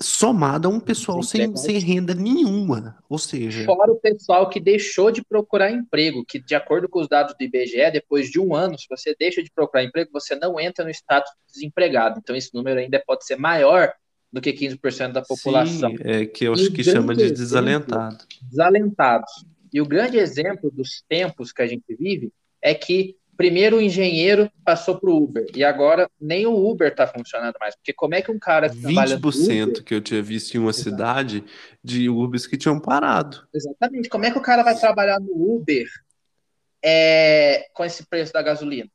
[0.00, 2.98] somada a um pessoal sem, sem renda nenhuma.
[3.08, 3.64] Ou seja.
[3.64, 7.44] Fora o pessoal que deixou de procurar emprego, que, de acordo com os dados do
[7.44, 10.90] IBGE, depois de um ano, se você deixa de procurar emprego, você não entra no
[10.90, 12.18] status de desempregado.
[12.18, 13.92] Então, esse número ainda pode ser maior
[14.34, 15.90] do que 15% da população.
[15.90, 18.16] Sim, é que eu acho que chama de desalentado.
[18.16, 19.44] Exemplo, desalentados.
[19.72, 24.50] E o grande exemplo dos tempos que a gente vive é que primeiro o engenheiro
[24.64, 27.76] passou para o Uber e agora nem o Uber está funcionando mais.
[27.76, 30.70] Porque como é que um cara que 20% Uber, que eu tinha visto em uma
[30.70, 30.90] Exato.
[30.90, 31.44] cidade
[31.82, 33.46] de Ubers que tinham parado.
[33.54, 34.08] Exatamente.
[34.08, 35.86] Como é que o cara vai trabalhar no Uber
[36.84, 38.90] é, com esse preço da gasolina?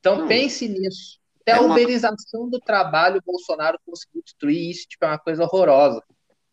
[0.00, 0.28] Então Não.
[0.28, 1.20] pense nisso.
[1.42, 2.50] Até é a uberização uma...
[2.50, 6.02] do trabalho, o Bolsonaro conseguiu destruir isso, tipo, é uma coisa horrorosa.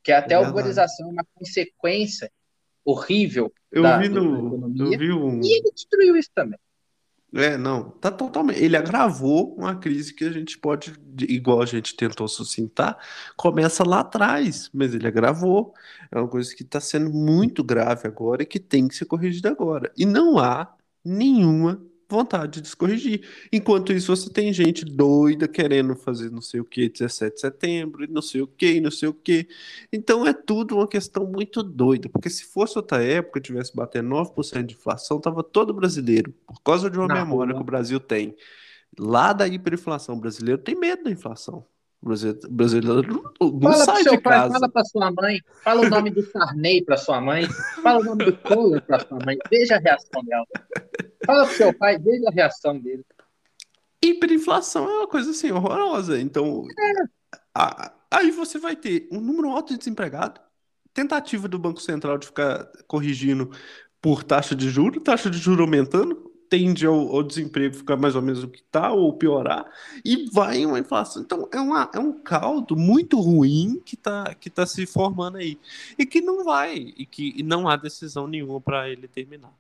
[0.04, 2.32] Que até é a uberização é uma consequência
[2.84, 4.96] horrível eu da, vi no, economia.
[4.96, 5.42] Eu vi um...
[5.42, 6.60] E ele destruiu isso também.
[7.34, 8.60] É, não, tá totalmente.
[8.60, 10.96] Ele agravou uma crise que a gente pode,
[11.28, 12.98] igual a gente tentou sucintar,
[13.38, 15.74] começa lá atrás, mas ele agravou.
[16.12, 19.50] É uma coisa que está sendo muito grave agora e que tem que ser corrigida
[19.50, 19.92] agora.
[19.96, 20.74] E não há
[21.06, 21.80] nenhuma
[22.10, 23.22] vontade de corrigir.
[23.54, 28.04] Enquanto isso, você tem gente doida querendo fazer não sei o que, 17 de setembro,
[28.04, 29.48] e não sei o que, e não sei o que.
[29.94, 34.64] Então é tudo uma questão muito doida, porque se fosse outra época, tivesse batendo 9%
[34.64, 37.60] de inflação, tava todo brasileiro, por causa de uma não, memória não.
[37.60, 38.36] que o Brasil tem.
[38.98, 41.66] Lá da hiperinflação, o brasileiro tem medo da inflação.
[42.02, 42.08] O
[42.50, 44.54] brasileiro não fala sai de pai, casa.
[44.54, 47.46] Fala para sua mãe, fala o nome do Sarney para sua mãe,
[47.84, 50.46] fala o nome do Collor para sua mãe, veja a reação dela.
[51.26, 53.06] Fala pro seu pai, veja a reação dele.
[54.02, 56.20] Hiperinflação é uma coisa assim horrorosa.
[56.20, 57.04] Então, é.
[57.54, 60.40] a, aí você vai ter um número alto de desempregado,
[60.94, 63.52] tentativa do Banco Central de ficar corrigindo
[64.02, 68.22] por taxa de juros, taxa de juros aumentando, tende ao, ao, desemprego ficar mais ou
[68.22, 69.66] menos o que está, ou piorar,
[70.04, 71.22] e vai uma inflação.
[71.22, 75.60] Então, é, uma, é um caldo muito ruim que está que tá se formando aí.
[75.98, 79.54] E que não vai, e que não há decisão nenhuma para ele terminar.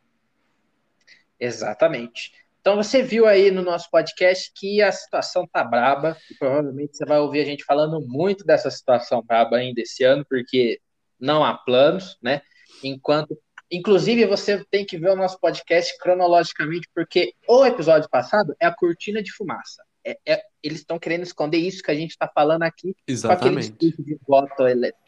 [1.39, 2.33] Exatamente.
[2.59, 7.05] Então, você viu aí no nosso podcast que a situação tá braba, e provavelmente você
[7.05, 10.81] vai ouvir a gente falando muito dessa situação braba ainda esse ano, porque
[11.19, 12.41] não há planos, né?
[12.83, 13.37] Enquanto
[13.71, 18.73] Inclusive, você tem que ver o nosso podcast cronologicamente, porque o episódio passado é a
[18.73, 19.83] cortina de fumaça.
[20.03, 23.41] É, é, eles estão querendo esconder isso que a gente está falando aqui Exatamente.
[23.41, 24.63] com aquele discurso de voto,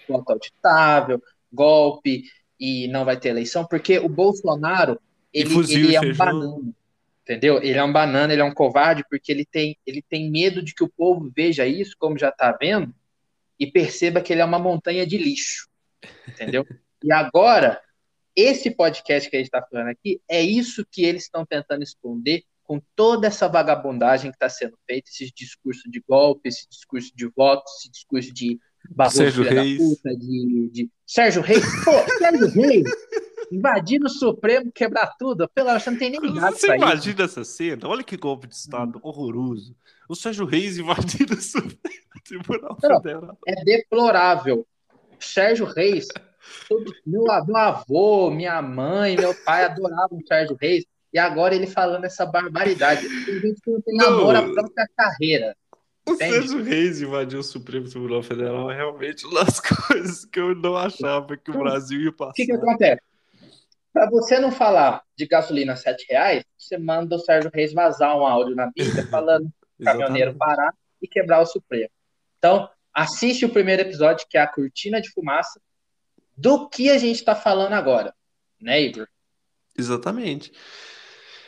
[0.08, 2.24] voto auditável, golpe
[2.60, 5.00] e não vai ter eleição, porque o Bolsonaro
[5.34, 6.74] ele, ele é um banana,
[7.24, 7.58] entendeu?
[7.64, 10.76] Ele é um banana, ele é um covarde, porque ele tem, ele tem medo de
[10.76, 12.94] que o povo veja isso, como já está vendo,
[13.60, 15.68] e perceba que ele é uma montanha de lixo,
[16.28, 16.66] entendeu?
[17.04, 17.82] e agora
[18.36, 22.44] esse podcast que a gente está falando aqui é isso que eles estão tentando esconder
[22.64, 27.28] com toda essa vagabundagem que está sendo feita, esses discursos de golpe, esse discurso de
[27.36, 28.60] votos, esse discurso de
[28.90, 29.78] barulho Sérgio Reis.
[29.78, 31.66] Puta, de, de, Sérgio Reis.
[31.84, 32.84] Pô, Sérgio Reis
[33.52, 35.50] invadir o Supremo, quebrar tudo.
[35.50, 37.88] Pelo você não tem nem idade Você imagina essa cena?
[37.88, 39.02] Olha que golpe de Estado hum.
[39.04, 39.76] horroroso.
[40.08, 41.78] O Sérgio Reis invadindo o Supremo
[42.24, 43.38] Tribunal Federal.
[43.46, 44.66] É deplorável.
[45.20, 46.08] Sérgio Reis
[47.06, 52.06] meu, meu avô, minha mãe, meu pai adoravam o Sérgio Reis, e agora ele falando
[52.06, 53.02] essa barbaridade.
[53.26, 55.56] Tem gente que não tem amor à própria carreira.
[56.08, 60.56] O Sérgio Reis invadiu o Supremo Tribunal Federal é realmente uma das coisas que eu
[60.56, 62.32] não achava que o Brasil ia passar.
[62.32, 63.02] O que, que acontece?
[63.94, 68.18] Para você não falar de gasolina a 7 reais, você manda o Sérgio Reis vazar
[68.18, 69.52] um áudio na Bíblia falando
[69.84, 71.90] caminhoneiro parar e quebrar o Supremo.
[72.38, 75.60] Então, assiste o primeiro episódio, que é a Cortina de Fumaça,
[76.42, 78.14] do que a gente está falando agora,
[78.60, 79.08] né, Igor?
[79.78, 80.52] Exatamente.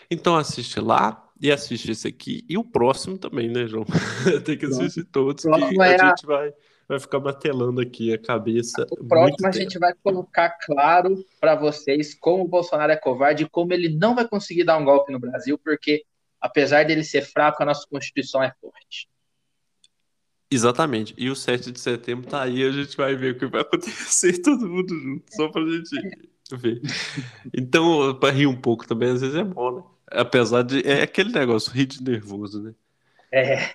[0.09, 3.85] Então assiste lá e assiste esse aqui e o próximo também, né, João?
[4.45, 5.49] Tem que assistir todos, que
[5.81, 6.53] é a gente vai,
[6.87, 8.85] vai ficar batelando aqui a cabeça.
[8.91, 9.63] O próximo a tempo.
[9.63, 14.13] gente vai colocar claro para vocês como o Bolsonaro é covarde e como ele não
[14.13, 16.05] vai conseguir dar um golpe no Brasil, porque
[16.39, 19.09] apesar dele ser fraco, a nossa Constituição é forte.
[20.53, 21.13] Exatamente.
[21.17, 24.41] E o 7 de setembro tá aí, a gente vai ver o que vai acontecer
[24.41, 25.89] todo mundo junto, só pra gente
[26.51, 26.81] ver.
[27.53, 29.83] Então, para rir um pouco também, às vezes é bom, né?
[30.11, 30.87] Apesar de.
[30.87, 32.73] É aquele negócio, hit nervoso, né?
[33.31, 33.73] É.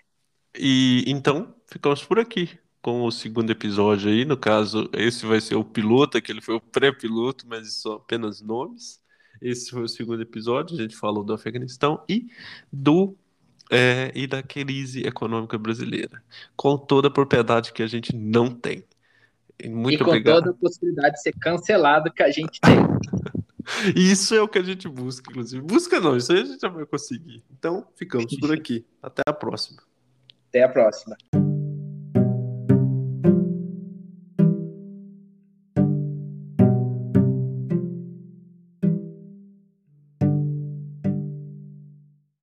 [0.57, 4.25] E então, ficamos por aqui com o segundo episódio aí.
[4.25, 9.01] No caso, esse vai ser o piloto, aquele foi o pré-piloto, mas são apenas nomes.
[9.41, 10.77] Esse foi o segundo episódio.
[10.77, 12.27] A gente falou do Afeganistão e
[12.73, 13.17] do
[13.71, 16.23] é, e da crise econômica brasileira,
[16.57, 18.85] com toda a propriedade que a gente não tem.
[19.67, 20.37] Muito e com obrigado.
[20.37, 22.79] toda a possibilidade de ser cancelado que a gente tem.
[23.95, 25.63] Isso é o que a gente busca, inclusive.
[25.63, 27.45] Busca não, isso aí a gente já vai conseguir.
[27.53, 28.87] Então, ficamos por aqui.
[29.03, 29.83] Até a próxima.
[30.49, 31.17] Até a próxima.